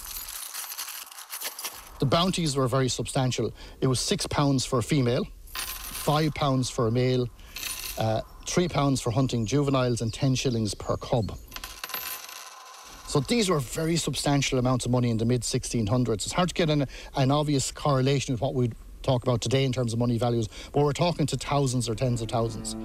The 1.99 2.05
bounties 2.05 2.55
were 2.55 2.67
very 2.67 2.89
substantial. 2.89 3.53
It 3.81 3.87
was 3.87 3.99
six 3.99 4.27
pounds 4.27 4.65
for 4.65 4.79
a 4.79 4.83
female, 4.83 5.25
five 5.53 6.33
pounds 6.35 6.69
for 6.69 6.87
a 6.87 6.91
male, 6.91 7.27
uh, 7.97 8.21
three 8.45 8.67
pounds 8.67 9.01
for 9.01 9.09
hunting 9.09 9.45
juveniles, 9.45 10.01
and 10.01 10.13
ten 10.13 10.35
shillings 10.35 10.75
per 10.75 10.97
cub. 10.97 11.37
So 13.07 13.19
these 13.19 13.49
were 13.49 13.59
very 13.59 13.95
substantial 13.95 14.59
amounts 14.59 14.85
of 14.85 14.91
money 14.91 15.11
in 15.11 15.17
the 15.17 15.25
mid 15.25 15.41
1600s. 15.41 16.13
It's 16.13 16.33
hard 16.33 16.49
to 16.49 16.55
get 16.55 16.69
an, 16.69 16.87
an 17.15 17.31
obvious 17.31 17.71
correlation 17.71 18.33
with 18.33 18.41
what 18.41 18.55
we 18.55 18.71
talk 19.03 19.23
about 19.23 19.41
today 19.41 19.63
in 19.63 19.71
terms 19.71 19.93
of 19.93 19.99
money 19.99 20.17
values, 20.17 20.47
but 20.71 20.83
we're 20.83 20.93
talking 20.93 21.25
to 21.27 21.37
thousands 21.37 21.87
or 21.87 21.95
tens 21.95 22.21
of 22.21 22.29
thousands. 22.29 22.75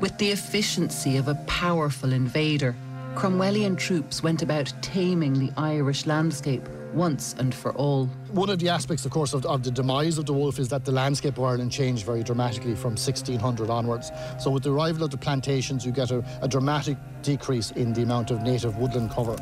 With 0.00 0.18
the 0.18 0.30
efficiency 0.30 1.16
of 1.16 1.28
a 1.28 1.36
powerful 1.46 2.12
invader, 2.12 2.74
Cromwellian 3.14 3.76
troops 3.76 4.22
went 4.22 4.42
about 4.42 4.72
taming 4.80 5.34
the 5.34 5.52
Irish 5.56 6.06
landscape 6.06 6.66
once 6.94 7.34
and 7.38 7.54
for 7.54 7.72
all. 7.74 8.06
One 8.32 8.50
of 8.50 8.58
the 8.58 8.68
aspects, 8.68 9.04
of 9.04 9.12
course, 9.12 9.34
of, 9.34 9.44
of, 9.46 9.62
the 9.62 9.70
demise 9.70 10.18
of 10.18 10.26
the 10.26 10.32
wolf 10.32 10.58
is 10.58 10.68
that 10.68 10.84
the 10.84 10.92
landscape 10.92 11.36
of 11.36 11.44
Ireland 11.44 11.72
changed 11.72 12.04
very 12.04 12.22
dramatically 12.22 12.74
from 12.74 12.92
1600 12.92 13.70
onwards. 13.70 14.10
So, 14.38 14.50
with 14.50 14.62
the 14.62 14.72
arrival 14.72 15.04
of 15.04 15.10
the 15.10 15.18
plantations, 15.18 15.84
you 15.84 15.92
get 15.92 16.10
a, 16.10 16.24
a 16.40 16.48
dramatic 16.48 16.96
decrease 17.22 17.70
in 17.72 17.92
the 17.92 18.02
amount 18.02 18.30
of 18.30 18.42
native 18.42 18.76
woodland 18.76 19.10
cover. 19.10 19.36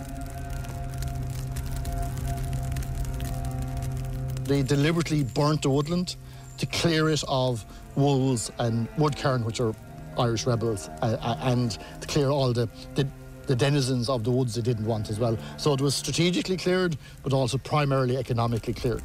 They 4.50 4.64
deliberately 4.64 5.22
burnt 5.22 5.62
the 5.62 5.70
woodland 5.70 6.16
to 6.58 6.66
clear 6.66 7.08
it 7.08 7.22
of 7.28 7.64
wolves 7.94 8.50
and 8.58 8.88
wood 8.98 9.16
kern, 9.16 9.44
which 9.44 9.60
are 9.60 9.72
Irish 10.18 10.44
rebels, 10.44 10.88
uh, 11.02 11.16
uh, 11.20 11.36
and 11.42 11.78
to 12.00 12.08
clear 12.08 12.30
all 12.30 12.52
the, 12.52 12.68
the, 12.96 13.06
the 13.46 13.54
denizens 13.54 14.08
of 14.08 14.24
the 14.24 14.32
woods 14.32 14.56
they 14.56 14.60
didn't 14.60 14.86
want 14.86 15.08
as 15.08 15.20
well. 15.20 15.38
So 15.56 15.72
it 15.72 15.80
was 15.80 15.94
strategically 15.94 16.56
cleared, 16.56 16.96
but 17.22 17.32
also 17.32 17.58
primarily 17.58 18.16
economically 18.16 18.74
cleared. 18.74 19.04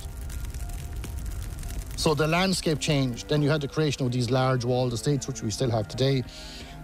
So 1.96 2.16
the 2.16 2.28
landscape 2.28 2.80
changed. 2.80 3.30
Then 3.30 3.44
you 3.44 3.52
had 3.52 3.62
the 3.62 3.68
creation 3.68 4.04
of 4.04 4.12
these 4.12 4.32
large 4.32 4.66
walled 4.66 4.94
estates, 4.94 5.28
which 5.28 5.44
we 5.44 5.52
still 5.52 5.70
have 5.70 5.88
today, 5.88 6.24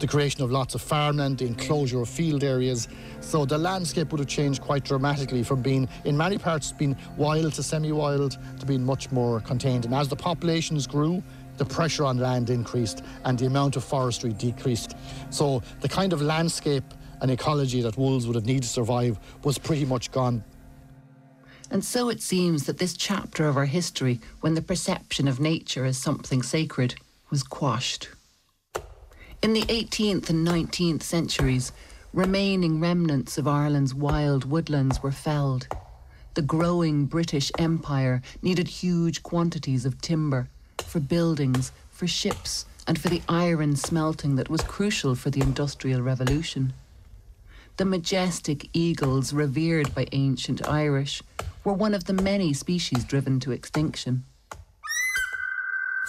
the 0.02 0.08
creation 0.08 0.42
of 0.42 0.52
lots 0.52 0.74
of 0.74 0.82
farmland, 0.82 1.38
the 1.38 1.46
enclosure 1.46 2.02
of 2.02 2.10
field 2.10 2.44
areas. 2.44 2.88
So 3.22 3.46
the 3.46 3.58
landscape 3.58 4.12
would 4.12 4.20
have 4.20 4.28
changed 4.28 4.60
quite 4.60 4.84
dramatically 4.84 5.44
from 5.44 5.62
being, 5.62 5.88
in 6.06 6.18
many 6.18 6.40
parts, 6.40 6.72
being 6.72 6.98
wild 7.18 7.54
to 7.54 7.64
semi-wild 7.64 8.38
to 8.60 8.66
being 8.66 8.84
much 8.84 9.12
more 9.12 9.40
contained. 9.42 9.86
And 9.86 9.94
as 9.94 10.10
the 10.10 10.16
populations 10.16 10.88
grew, 10.88 11.22
the 11.58 11.66
pressure 11.66 12.04
on 12.04 12.18
land 12.18 12.50
increased 12.50 13.04
and 13.26 13.38
the 13.38 13.46
amount 13.46 13.76
of 13.76 13.84
forestry 13.84 14.34
decreased. 14.34 14.96
So 15.30 15.62
the 15.82 15.88
kind 15.88 16.14
of 16.14 16.22
landscape 16.22 16.84
and 17.22 17.30
ecology 17.30 17.82
that 17.84 17.96
wolves 17.96 18.26
would 18.26 18.36
have 18.36 18.48
needed 18.48 18.64
to 18.64 18.70
survive 18.70 19.20
was 19.44 19.60
pretty 19.60 19.86
much 19.86 20.12
gone. 20.12 20.44
And 21.70 21.86
so 21.86 22.10
it 22.10 22.24
seems 22.24 22.66
that 22.66 22.80
this 22.80 22.98
chapter 22.98 23.48
of 23.48 23.56
our 23.56 23.66
history, 23.66 24.20
when 24.40 24.56
the 24.56 24.64
perception 24.64 25.28
of 25.28 25.40
nature 25.40 25.86
as 25.86 25.98
something 25.98 26.42
sacred, 26.42 26.96
was 27.30 27.44
quashed. 27.44 28.10
In 29.44 29.54
the 29.54 29.64
18th 29.64 30.30
and 30.30 30.48
19th 30.48 31.02
centuries, 31.02 31.72
remaining 32.14 32.80
remnants 32.80 33.40
of 33.40 33.48
Ireland's 33.48 33.96
wild 33.96 34.46
woodlands 34.46 35.02
were 35.02 35.12
felled. 35.12 35.68
The 36.36 36.44
growing 36.44 37.08
British 37.08 37.52
Empire 37.58 38.22
needed 38.44 38.68
huge 38.68 39.24
quantities 39.24 39.84
of 39.84 40.00
timber 40.00 40.48
for 40.78 41.00
buildings, 41.00 41.72
for 41.90 42.06
ships, 42.06 42.68
and 42.86 43.02
for 43.02 43.10
the 43.10 43.24
iron 43.28 43.76
smelting 43.76 44.36
that 44.36 44.52
was 44.52 44.62
crucial 44.62 45.16
for 45.16 45.32
the 45.32 45.42
Industrial 45.42 46.04
Revolution. 46.04 46.74
The 47.78 47.86
majestic 47.86 48.70
eagles 48.74 49.34
revered 49.34 49.96
by 49.96 50.06
ancient 50.12 50.68
Irish 50.68 51.24
were 51.64 51.74
one 51.74 51.96
of 51.96 52.06
the 52.06 52.14
many 52.14 52.54
species 52.54 53.04
driven 53.04 53.40
to 53.40 53.52
extinction 53.52 54.24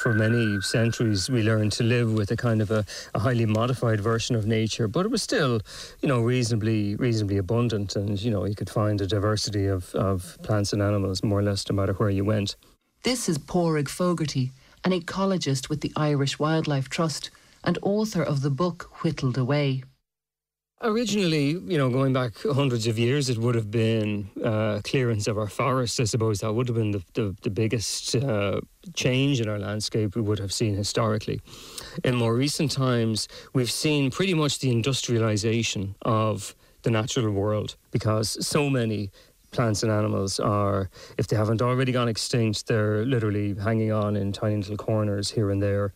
for 0.03 0.13
many 0.13 0.61
centuries 0.63 1.31
we 1.31 1.45
learned 1.45 1.71
to 1.71 1.85
live 1.85 2.13
with 2.13 2.29
a 2.33 2.37
kind 2.37 2.61
of 2.61 2.73
a, 2.73 2.85
a, 3.15 3.21
highly 3.21 3.47
modified 3.47 4.01
version 4.01 4.35
of 4.35 4.47
nature, 4.47 4.89
but 4.89 5.07
it 5.07 5.13
was 5.13 5.23
still, 5.23 5.61
you 6.01 6.09
know, 6.09 6.21
reasonably 6.21 6.97
reasonably 6.97 7.37
abundant, 7.37 7.95
and 7.95 8.21
you 8.21 8.29
know 8.29 8.45
you 8.45 8.57
could 8.57 8.69
find 8.69 9.01
a 9.01 9.07
diversity 9.07 9.67
of, 9.67 9.95
of 9.95 10.37
plants 10.43 10.73
and 10.73 10.83
animals 10.83 11.23
more 11.23 11.39
or 11.39 11.43
less 11.45 11.71
no 11.71 11.77
matter 11.77 11.93
where 11.93 12.11
you 12.11 12.25
went. 12.25 12.57
This 13.05 13.29
is 13.29 13.39
Padraig 13.39 13.89
Fogarty, 13.89 14.51
an 14.85 14.91
ecologist 14.91 15.69
with 15.69 15.83
the 15.83 15.93
Irish 15.95 16.37
Wildlife 16.37 16.89
Trust 16.89 17.31
and 17.63 17.79
author 17.81 18.25
of 18.25 18.43
the 18.43 18.51
book 18.51 19.05
Whittled 19.05 19.39
Away. 19.39 19.85
Originally, 20.85 21.51
you 21.51 21.79
know, 21.79 21.89
going 21.91 22.13
back 22.13 22.33
hundreds 22.43 22.89
of 22.89 22.99
years, 22.99 23.31
it 23.31 23.39
would 23.39 23.55
have 23.55 23.71
been 23.71 24.29
uh, 24.43 24.81
clearance 24.83 25.29
of 25.29 25.39
our 25.39 25.47
forests. 25.47 26.01
I 26.01 26.05
suppose 26.05 26.41
that 26.41 26.53
would 26.53 26.67
have 26.67 26.77
been 26.77 26.91
the, 26.91 27.03
the, 27.15 27.37
the 27.43 27.51
biggest 27.51 28.17
uh, 28.17 28.61
change 28.93 29.41
in 29.41 29.49
our 29.49 29.61
landscape 29.61 30.17
we 30.17 30.23
would 30.23 30.41
have 30.41 30.53
seen 30.53 30.75
historically. 30.75 31.41
In 32.03 32.17
more 32.17 32.35
recent 32.35 32.73
times, 32.73 33.29
we've 33.53 33.71
seen 33.71 34.11
pretty 34.11 34.35
much 34.35 34.59
the 34.59 34.73
industrialization 34.73 35.95
of 36.03 36.57
the 36.83 36.91
natural 36.91 37.31
world 37.31 37.77
because 37.93 38.45
so 38.45 38.69
many 38.69 39.13
plants 39.53 39.85
and 39.85 39.93
animals 39.93 40.41
are, 40.41 40.91
if 41.17 41.29
they 41.29 41.37
haven't 41.37 41.63
already 41.63 41.93
gone 41.93 42.09
extinct, 42.09 42.67
they're 42.67 43.05
literally 43.05 43.55
hanging 43.55 43.93
on 43.93 44.17
in 44.17 44.33
tiny 44.33 44.57
little 44.57 44.77
corners 44.77 45.31
here 45.31 45.49
and 45.51 45.63
there. 45.63 45.95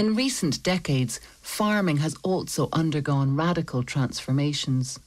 In 0.00 0.14
recent 0.14 0.62
decades, 0.62 1.20
farming 1.42 1.98
has 1.98 2.16
also 2.22 2.70
undergone 2.72 3.36
radical 3.36 3.82
transformations. 3.82 4.98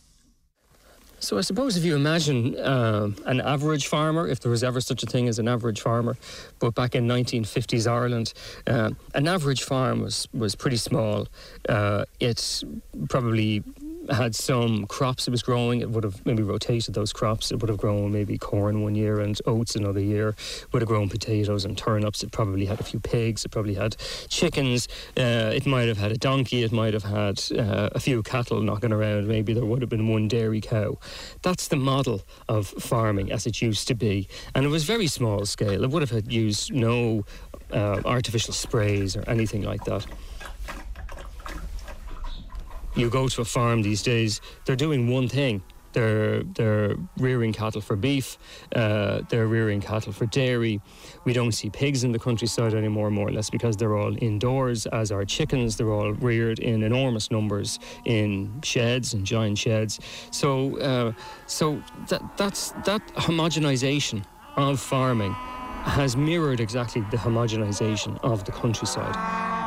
So 1.18 1.40
I 1.40 1.42
suppose 1.42 1.76
if 1.76 1.84
you 1.84 1.96
imagine 1.96 2.56
uh, 2.60 3.10
an 3.26 3.42
average 3.42 3.88
farmer, 3.88 4.28
if 4.28 4.40
there 4.42 4.52
was 4.52 4.64
ever 4.64 4.80
such 4.82 5.02
a 5.02 5.08
thing 5.08 5.28
as 5.28 5.40
an 5.40 5.48
average 5.48 5.82
farmer, 5.82 6.16
but 6.60 6.76
back 6.76 6.94
in 6.94 7.08
1950s 7.08 7.90
Ireland, 7.92 8.34
uh, 8.68 8.92
an 9.16 9.28
average 9.28 9.64
farm 9.64 10.02
was, 10.02 10.28
was 10.32 10.54
pretty 10.54 10.78
small. 10.78 11.28
Uh, 11.68 12.06
it 12.20 12.64
probably 13.10 13.64
had 14.10 14.36
some 14.36 14.86
crops 14.88 15.28
it 15.28 15.32
was 15.32 15.42
growing. 15.42 15.82
It 15.82 15.90
would 15.90 16.04
have 16.04 16.26
maybe 16.26 16.44
rotated 16.44 16.94
those 16.94 17.14
crops. 17.14 17.52
It 17.52 17.62
would 17.62 17.70
have 17.70 17.78
grown 17.78 18.12
maybe 18.12 18.38
corn 18.38 18.82
one 18.84 18.96
year 18.96 19.20
and 19.20 19.40
oats 19.46 19.76
another 19.76 20.00
year. 20.00 20.36
Would 20.72 20.82
have 20.82 20.90
grown 20.90 21.10
potatoes 21.10 21.66
and 21.66 21.78
turnips. 21.78 22.24
It 22.24 22.32
probably 22.32 22.66
had 22.66 22.80
a 22.80 22.84
few 22.84 23.00
pigs. 23.00 23.46
It 23.46 23.50
probably 23.50 23.76
had 23.76 23.96
chickens. 24.30 24.88
Uh, 25.18 25.52
it 25.54 25.66
might 25.66 25.88
have 25.88 25.98
had 25.98 26.12
a 26.12 26.18
donkey. 26.18 26.64
It 26.64 26.72
might 26.72 26.94
have 26.94 27.04
had 27.04 27.42
uh, 27.58 27.90
a 27.94 28.00
few 28.00 28.24
cattle 28.24 28.62
knocking 28.62 28.92
around. 28.92 29.28
Maybe 29.28 29.54
there 29.54 29.66
would 29.66 29.82
have 29.82 29.90
been 29.90 30.08
one 30.08 30.28
dairy 30.28 30.62
cow. 30.62 30.98
That's 31.42 31.68
the 31.68 31.78
model 31.78 32.24
of 32.50 32.68
farming 32.68 33.32
as 33.32 33.46
it 33.46 33.62
used 33.62 33.88
to 33.88 33.96
be. 33.96 34.28
And 34.56 34.66
it 34.66 34.70
was 34.70 34.84
very 34.84 35.08
small 35.08 35.46
scale. 35.46 35.84
It 35.84 35.90
would 35.90 36.02
have 36.02 36.12
had 36.12 36.32
used 36.32 36.74
no 36.74 37.26
uh, 37.72 38.02
artificial 38.06 38.54
sprays 38.54 39.16
or 39.16 39.24
anything 39.28 39.64
like 39.64 39.84
that 39.86 40.06
you 42.96 43.10
go 43.10 43.28
to 43.28 43.42
a 43.42 43.46
farm 43.46 43.82
these 43.82 44.02
days, 44.02 44.42
they're 44.66 44.76
doing 44.76 45.10
one 45.10 45.28
thing. 45.28 45.64
They're 45.94 46.42
they're 46.44 46.96
rearing 47.18 47.54
cattle 47.54 47.80
for 47.80 47.96
beef. 47.96 48.38
Uh, 48.76 49.22
they're 49.30 49.48
rearing 49.48 49.80
cattle 49.80 50.12
for 50.12 50.26
dairy. 50.26 50.82
We 51.24 51.34
don't 51.34 51.52
see 51.52 51.70
pigs 51.70 52.04
in 52.04 52.12
the 52.12 52.20
countryside 52.20 52.74
anymore, 52.74 53.12
more 53.12 53.28
or 53.28 53.32
less, 53.32 53.50
because 53.52 53.78
they're 53.78 53.96
all 53.96 54.16
indoors. 54.22 54.88
As 54.88 55.12
are 55.12 55.24
chickens, 55.24 55.78
they're 55.78 55.92
all 55.92 56.14
reared 56.14 56.60
in 56.60 56.82
enormous 56.84 57.30
numbers 57.30 57.80
in 58.06 58.60
sheds 58.64 59.14
and 59.14 59.24
giant 59.24 59.60
sheds. 59.60 60.00
So 60.32 60.78
uh, 60.80 61.12
so 61.46 61.82
that 62.10 62.38
that's 62.38 62.72
that 62.86 63.08
homogenization 63.16 64.26
of 64.58 64.80
farming 64.80 65.34
has 65.84 66.16
mirrored 66.16 66.60
exactly 66.60 67.04
the 67.12 67.18
homogenization 67.18 68.18
of 68.24 68.46
the 68.46 68.52
countryside. 68.52 69.63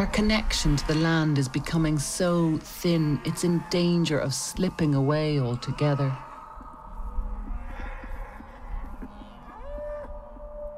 Our 0.00 0.06
connection 0.06 0.76
to 0.76 0.86
the 0.86 0.94
land 0.94 1.36
is 1.36 1.46
becoming 1.46 1.98
so 1.98 2.56
thin, 2.56 3.20
it's 3.26 3.44
in 3.44 3.62
danger 3.68 4.18
of 4.18 4.32
slipping 4.32 4.94
away 4.94 5.38
altogether. 5.38 6.16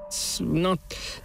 It's 0.09 0.41
not 0.41 0.81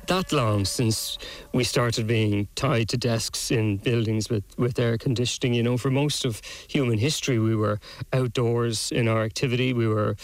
that 0.05 0.31
long 0.31 0.65
since 0.65 1.17
we 1.53 1.63
started 1.63 2.05
being 2.05 2.47
tied 2.53 2.89
to 2.89 2.97
desks 2.97 3.49
in 3.49 3.77
buildings 3.77 4.29
with, 4.29 4.43
with 4.59 4.77
air 4.77 4.99
conditioning. 4.99 5.55
You 5.55 5.63
know, 5.63 5.77
for 5.77 5.89
most 5.89 6.23
of 6.23 6.39
human 6.69 6.99
history, 6.99 7.39
we 7.39 7.55
were 7.55 7.79
outdoors 8.13 8.91
in 8.91 9.07
our 9.07 9.23
activity. 9.23 9.73
We 9.73 9.87
were 9.87 10.17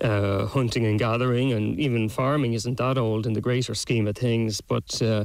uh, 0.00 0.46
hunting 0.46 0.86
and 0.86 0.98
gathering, 0.98 1.52
and 1.52 1.78
even 1.78 2.08
farming 2.08 2.54
isn't 2.54 2.78
that 2.78 2.98
old 2.98 3.26
in 3.26 3.32
the 3.32 3.40
greater 3.40 3.74
scheme 3.74 4.06
of 4.06 4.16
things. 4.16 4.60
But 4.60 5.00
uh, 5.02 5.24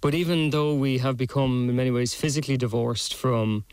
but 0.00 0.14
even 0.14 0.50
though 0.50 0.74
we 0.74 0.98
have 0.98 1.16
become 1.16 1.68
in 1.68 1.76
many 1.76 1.90
ways 1.90 2.14
physically 2.14 2.56
divorced 2.56 3.14
from 3.14 3.64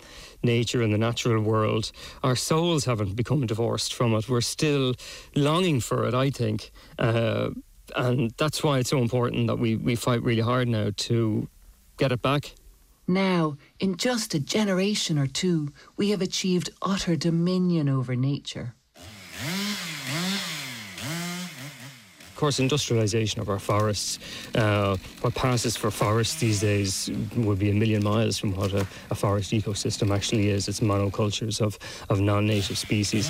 nature 0.43 0.81
and 0.81 0.93
the 0.93 0.97
natural 0.97 1.41
world, 1.41 1.91
our 2.23 2.35
souls 2.35 2.85
haven't 2.85 3.15
become 3.15 3.45
divorced 3.45 3.93
from 3.93 4.13
it. 4.13 4.29
We're 4.29 4.41
still 4.41 4.93
longing 5.35 5.81
for 5.81 6.07
it, 6.07 6.13
I 6.13 6.29
think. 6.29 6.71
Uh, 6.99 7.49
and 7.95 8.31
that's 8.37 8.63
why 8.63 8.79
it's 8.79 8.89
so 8.89 8.99
important 8.99 9.47
that 9.47 9.59
we, 9.59 9.75
we 9.75 9.95
fight 9.95 10.21
really 10.21 10.41
hard 10.41 10.67
now 10.67 10.91
to 10.95 11.47
get 11.97 12.11
it 12.11 12.21
back. 12.21 12.53
Now, 13.07 13.57
in 13.79 13.95
just 13.95 14.33
a 14.33 14.39
generation 14.39 15.17
or 15.17 15.27
two, 15.27 15.71
we 15.95 16.09
have 16.09 16.21
achieved 16.21 16.69
utter 16.81 17.15
dominion 17.15 17.87
over 17.87 18.15
nature. 18.15 18.75
Course, 22.37 22.59
industrialisation 22.59 23.39
of 23.39 23.49
our 23.49 23.59
forests, 23.59 24.19
uh, 24.55 24.95
what 25.21 25.33
passes 25.35 25.75
for 25.75 25.91
forests 25.91 26.39
these 26.39 26.59
days 26.61 27.09
would 27.35 27.59
be 27.59 27.69
a 27.71 27.73
million 27.73 28.03
miles 28.03 28.37
from 28.37 28.55
what 28.55 28.73
a, 28.73 28.87
a 29.09 29.15
forest 29.15 29.51
ecosystem 29.51 30.15
actually 30.15 30.49
is. 30.49 30.67
It's 30.67 30.79
monocultures 30.79 31.59
of, 31.61 31.77
of 32.09 32.19
non-native 32.19 32.77
species. 32.77 33.29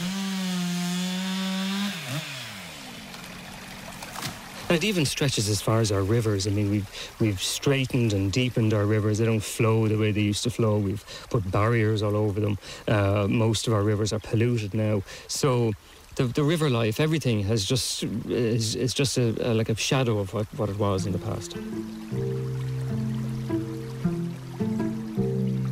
And 4.69 4.75
it 4.75 4.84
even 4.84 5.05
stretches 5.05 5.47
as 5.47 5.61
far 5.61 5.79
as 5.79 5.93
our 5.93 6.03
rivers. 6.03 6.45
I 6.45 6.49
mean, 6.49 6.69
we've 6.69 6.89
we've 7.21 7.41
straightened 7.41 8.11
and 8.11 8.29
deepened 8.29 8.73
our 8.73 8.86
rivers. 8.86 9.17
They 9.17 9.25
don't 9.25 9.39
flow 9.39 9.88
the 9.88 9.97
way 9.97 10.11
they 10.11 10.19
used 10.19 10.43
to 10.43 10.49
flow. 10.49 10.77
We've 10.77 11.05
put 11.29 11.49
barriers 11.49 12.03
all 12.03 12.17
over 12.17 12.41
them. 12.41 12.57
Uh, 12.86 13.27
most 13.29 13.67
of 13.67 13.73
our 13.73 13.82
rivers 13.82 14.11
are 14.11 14.19
polluted 14.19 14.73
now. 14.73 15.03
So 15.27 15.71
the, 16.18 16.26
the 16.26 16.43
river 16.43 16.70
life, 16.70 16.99
everything 16.99 17.43
has 17.43 17.63
just 17.63 18.03
is, 18.03 18.76
is 18.76 18.93
just 18.93 19.18
a, 19.18 19.51
a, 19.51 19.53
like 19.53 19.70
a 19.70 19.76
shadow 19.76 20.18
of 20.20 20.34
what, 20.34 20.47
what 20.57 20.70
it 20.70 20.78
was 20.78 21.05
in 21.05 21.11
the 21.11 21.20
past. 21.20 21.55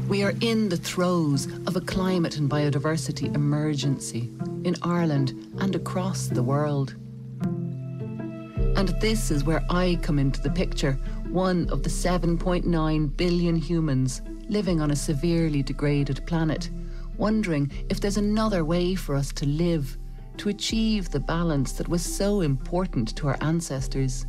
We 0.07 0.23
are 0.23 0.33
in 0.39 0.69
the 0.69 0.77
throes 0.77 1.47
of 1.67 1.75
a 1.75 1.81
climate 1.81 2.37
and 2.37 2.49
biodiversity 2.49 3.33
emergency 3.35 4.31
in 4.63 4.75
Ireland 4.81 5.31
and 5.59 5.75
across 5.75 6.27
the 6.27 6.43
world. 6.43 6.95
And 7.41 8.89
this 9.01 9.31
is 9.31 9.43
where 9.43 9.63
I 9.69 9.97
come 10.01 10.19
into 10.19 10.41
the 10.41 10.51
picture 10.51 10.93
one 11.29 11.67
of 11.69 11.83
the 11.83 11.89
7.9 11.89 13.17
billion 13.17 13.55
humans 13.57 14.21
living 14.47 14.79
on 14.79 14.91
a 14.91 14.95
severely 14.95 15.61
degraded 15.61 16.25
planet, 16.25 16.69
wondering 17.17 17.69
if 17.89 17.99
there's 17.99 18.15
another 18.15 18.63
way 18.63 18.95
for 18.95 19.15
us 19.15 19.33
to 19.33 19.45
live, 19.45 19.97
to 20.37 20.49
achieve 20.49 21.09
the 21.09 21.19
balance 21.19 21.73
that 21.73 21.87
was 21.87 22.01
so 22.01 22.41
important 22.41 23.15
to 23.15 23.27
our 23.27 23.37
ancestors. 23.41 24.25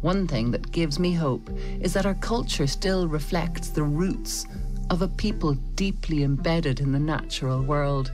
One 0.00 0.26
thing 0.26 0.50
that 0.50 0.72
gives 0.72 0.98
me 0.98 1.12
hope 1.12 1.48
is 1.80 1.92
that 1.92 2.06
our 2.06 2.14
culture 2.14 2.66
still 2.66 3.06
reflects 3.06 3.68
the 3.68 3.82
roots 3.82 4.46
of 4.90 5.02
a 5.02 5.08
people 5.08 5.54
deeply 5.74 6.22
embedded 6.22 6.80
in 6.80 6.92
the 6.92 6.98
natural 6.98 7.62
world. 7.62 8.12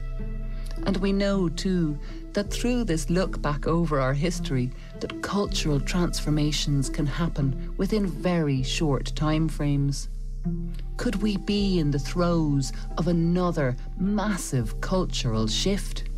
And 0.85 0.97
we 0.97 1.11
know, 1.11 1.49
too, 1.49 1.99
that 2.33 2.51
through 2.51 2.85
this 2.85 3.09
look 3.09 3.41
back 3.41 3.67
over 3.67 3.99
our 3.99 4.13
history, 4.13 4.71
that 4.99 5.21
cultural 5.21 5.79
transformations 5.79 6.89
can 6.89 7.05
happen 7.05 7.73
within 7.77 8.07
very 8.07 8.63
short 8.63 9.13
time 9.15 9.49
frames. 9.49 10.09
Could 10.97 11.21
we 11.21 11.37
be 11.37 11.79
in 11.79 11.91
the 11.91 11.99
throes 11.99 12.71
of 12.97 13.07
another 13.07 13.75
massive 13.97 14.79
cultural 14.81 15.47
shift? 15.47 16.08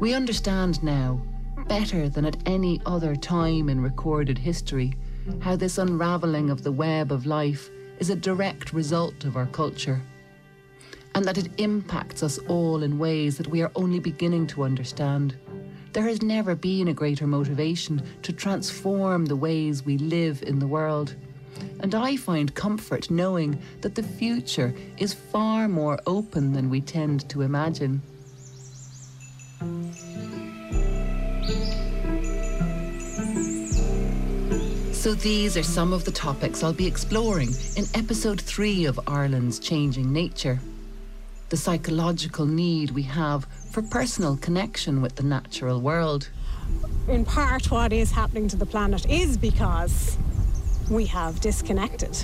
We 0.00 0.14
understand 0.14 0.82
now, 0.82 1.20
better 1.66 2.08
than 2.08 2.24
at 2.24 2.36
any 2.46 2.80
other 2.86 3.16
time 3.16 3.68
in 3.68 3.80
recorded 3.80 4.38
history, 4.38 4.94
how 5.40 5.56
this 5.56 5.78
unravelling 5.78 6.50
of 6.50 6.62
the 6.62 6.72
web 6.72 7.12
of 7.12 7.26
life 7.26 7.68
is 7.98 8.10
a 8.10 8.16
direct 8.16 8.72
result 8.72 9.24
of 9.24 9.36
our 9.36 9.46
culture, 9.46 10.00
and 11.14 11.24
that 11.24 11.38
it 11.38 11.60
impacts 11.60 12.22
us 12.22 12.38
all 12.48 12.82
in 12.82 12.98
ways 12.98 13.36
that 13.36 13.48
we 13.48 13.60
are 13.62 13.72
only 13.74 13.98
beginning 13.98 14.46
to 14.48 14.62
understand. 14.62 15.36
There 15.92 16.04
has 16.04 16.22
never 16.22 16.54
been 16.54 16.88
a 16.88 16.94
greater 16.94 17.26
motivation 17.26 18.02
to 18.22 18.32
transform 18.32 19.26
the 19.26 19.36
ways 19.36 19.84
we 19.84 19.98
live 19.98 20.42
in 20.42 20.58
the 20.58 20.66
world. 20.66 21.16
And 21.80 21.94
I 21.94 22.16
find 22.16 22.54
comfort 22.54 23.10
knowing 23.10 23.60
that 23.80 23.96
the 23.96 24.02
future 24.02 24.72
is 24.98 25.12
far 25.12 25.66
more 25.66 25.98
open 26.06 26.52
than 26.52 26.70
we 26.70 26.80
tend 26.80 27.28
to 27.30 27.42
imagine. 27.42 28.00
So, 34.98 35.14
these 35.14 35.56
are 35.56 35.62
some 35.62 35.92
of 35.92 36.04
the 36.04 36.10
topics 36.10 36.64
I'll 36.64 36.72
be 36.72 36.88
exploring 36.88 37.50
in 37.76 37.84
episode 37.94 38.40
three 38.40 38.84
of 38.84 38.98
Ireland's 39.06 39.60
Changing 39.60 40.12
Nature. 40.12 40.58
The 41.50 41.56
psychological 41.56 42.46
need 42.46 42.90
we 42.90 43.04
have 43.04 43.44
for 43.70 43.80
personal 43.80 44.36
connection 44.38 45.00
with 45.00 45.14
the 45.14 45.22
natural 45.22 45.80
world. 45.80 46.28
In 47.06 47.24
part, 47.24 47.70
what 47.70 47.92
is 47.92 48.10
happening 48.10 48.48
to 48.48 48.56
the 48.56 48.66
planet 48.66 49.08
is 49.08 49.36
because 49.36 50.18
we 50.90 51.06
have 51.06 51.40
disconnected. 51.40 52.20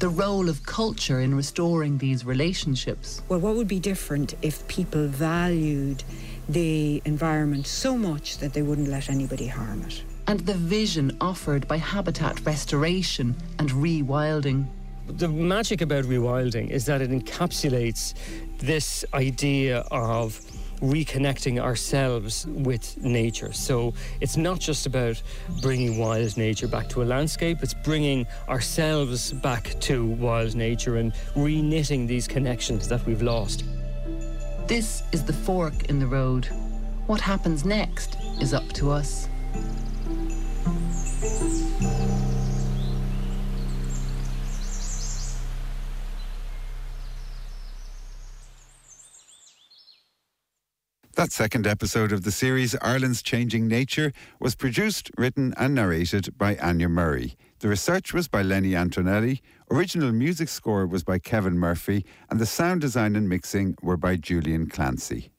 The 0.00 0.08
role 0.08 0.48
of 0.48 0.66
culture 0.66 1.20
in 1.20 1.32
restoring 1.32 1.96
these 1.96 2.24
relationships. 2.24 3.22
Well, 3.28 3.38
what 3.38 3.54
would 3.54 3.68
be 3.68 3.78
different 3.78 4.34
if 4.42 4.66
people 4.66 5.06
valued 5.06 6.02
the 6.48 7.00
environment 7.04 7.68
so 7.68 7.96
much 7.96 8.38
that 8.38 8.52
they 8.52 8.62
wouldn't 8.62 8.88
let 8.88 9.08
anybody 9.08 9.46
harm 9.46 9.82
it? 9.82 10.02
And 10.28 10.40
the 10.40 10.54
vision 10.54 11.16
offered 11.20 11.68
by 11.68 11.76
habitat 11.76 12.44
restoration 12.44 13.36
and 13.58 13.70
rewilding. 13.70 14.66
The 15.06 15.28
magic 15.28 15.82
about 15.82 16.04
rewilding 16.04 16.70
is 16.70 16.84
that 16.86 17.00
it 17.00 17.10
encapsulates 17.10 18.14
this 18.58 19.04
idea 19.14 19.84
of 19.92 20.40
reconnecting 20.80 21.58
ourselves 21.58 22.46
with 22.48 22.96
nature. 23.02 23.52
So 23.52 23.94
it's 24.20 24.36
not 24.36 24.58
just 24.58 24.84
about 24.84 25.22
bringing 25.62 25.98
wild 25.98 26.36
nature 26.36 26.68
back 26.68 26.88
to 26.90 27.02
a 27.02 27.04
landscape, 27.04 27.62
it's 27.62 27.74
bringing 27.74 28.26
ourselves 28.48 29.32
back 29.32 29.78
to 29.80 30.04
wild 30.04 30.54
nature 30.54 30.96
and 30.96 31.12
reknitting 31.34 32.06
these 32.06 32.26
connections 32.28 32.88
that 32.88 33.04
we've 33.06 33.22
lost. 33.22 33.64
This 34.66 35.02
is 35.12 35.22
the 35.24 35.32
fork 35.32 35.84
in 35.88 35.98
the 35.98 36.06
road. 36.06 36.48
What 37.06 37.20
happens 37.20 37.64
next 37.64 38.16
is 38.40 38.52
up 38.52 38.70
to 38.74 38.90
us. 38.90 39.28
That 51.16 51.32
second 51.32 51.66
episode 51.66 52.12
of 52.12 52.24
the 52.24 52.30
series, 52.30 52.76
Ireland's 52.82 53.22
Changing 53.22 53.66
Nature, 53.66 54.12
was 54.38 54.54
produced, 54.54 55.10
written, 55.16 55.54
and 55.56 55.74
narrated 55.74 56.36
by 56.36 56.56
Anja 56.56 56.90
Murray. 56.90 57.36
The 57.60 57.68
research 57.68 58.12
was 58.12 58.28
by 58.28 58.42
Lenny 58.42 58.76
Antonelli, 58.76 59.40
original 59.70 60.12
music 60.12 60.50
score 60.50 60.86
was 60.86 61.04
by 61.04 61.18
Kevin 61.18 61.58
Murphy, 61.58 62.04
and 62.28 62.38
the 62.38 62.44
sound 62.44 62.82
design 62.82 63.16
and 63.16 63.30
mixing 63.30 63.76
were 63.80 63.96
by 63.96 64.16
Julian 64.16 64.68
Clancy. 64.68 65.32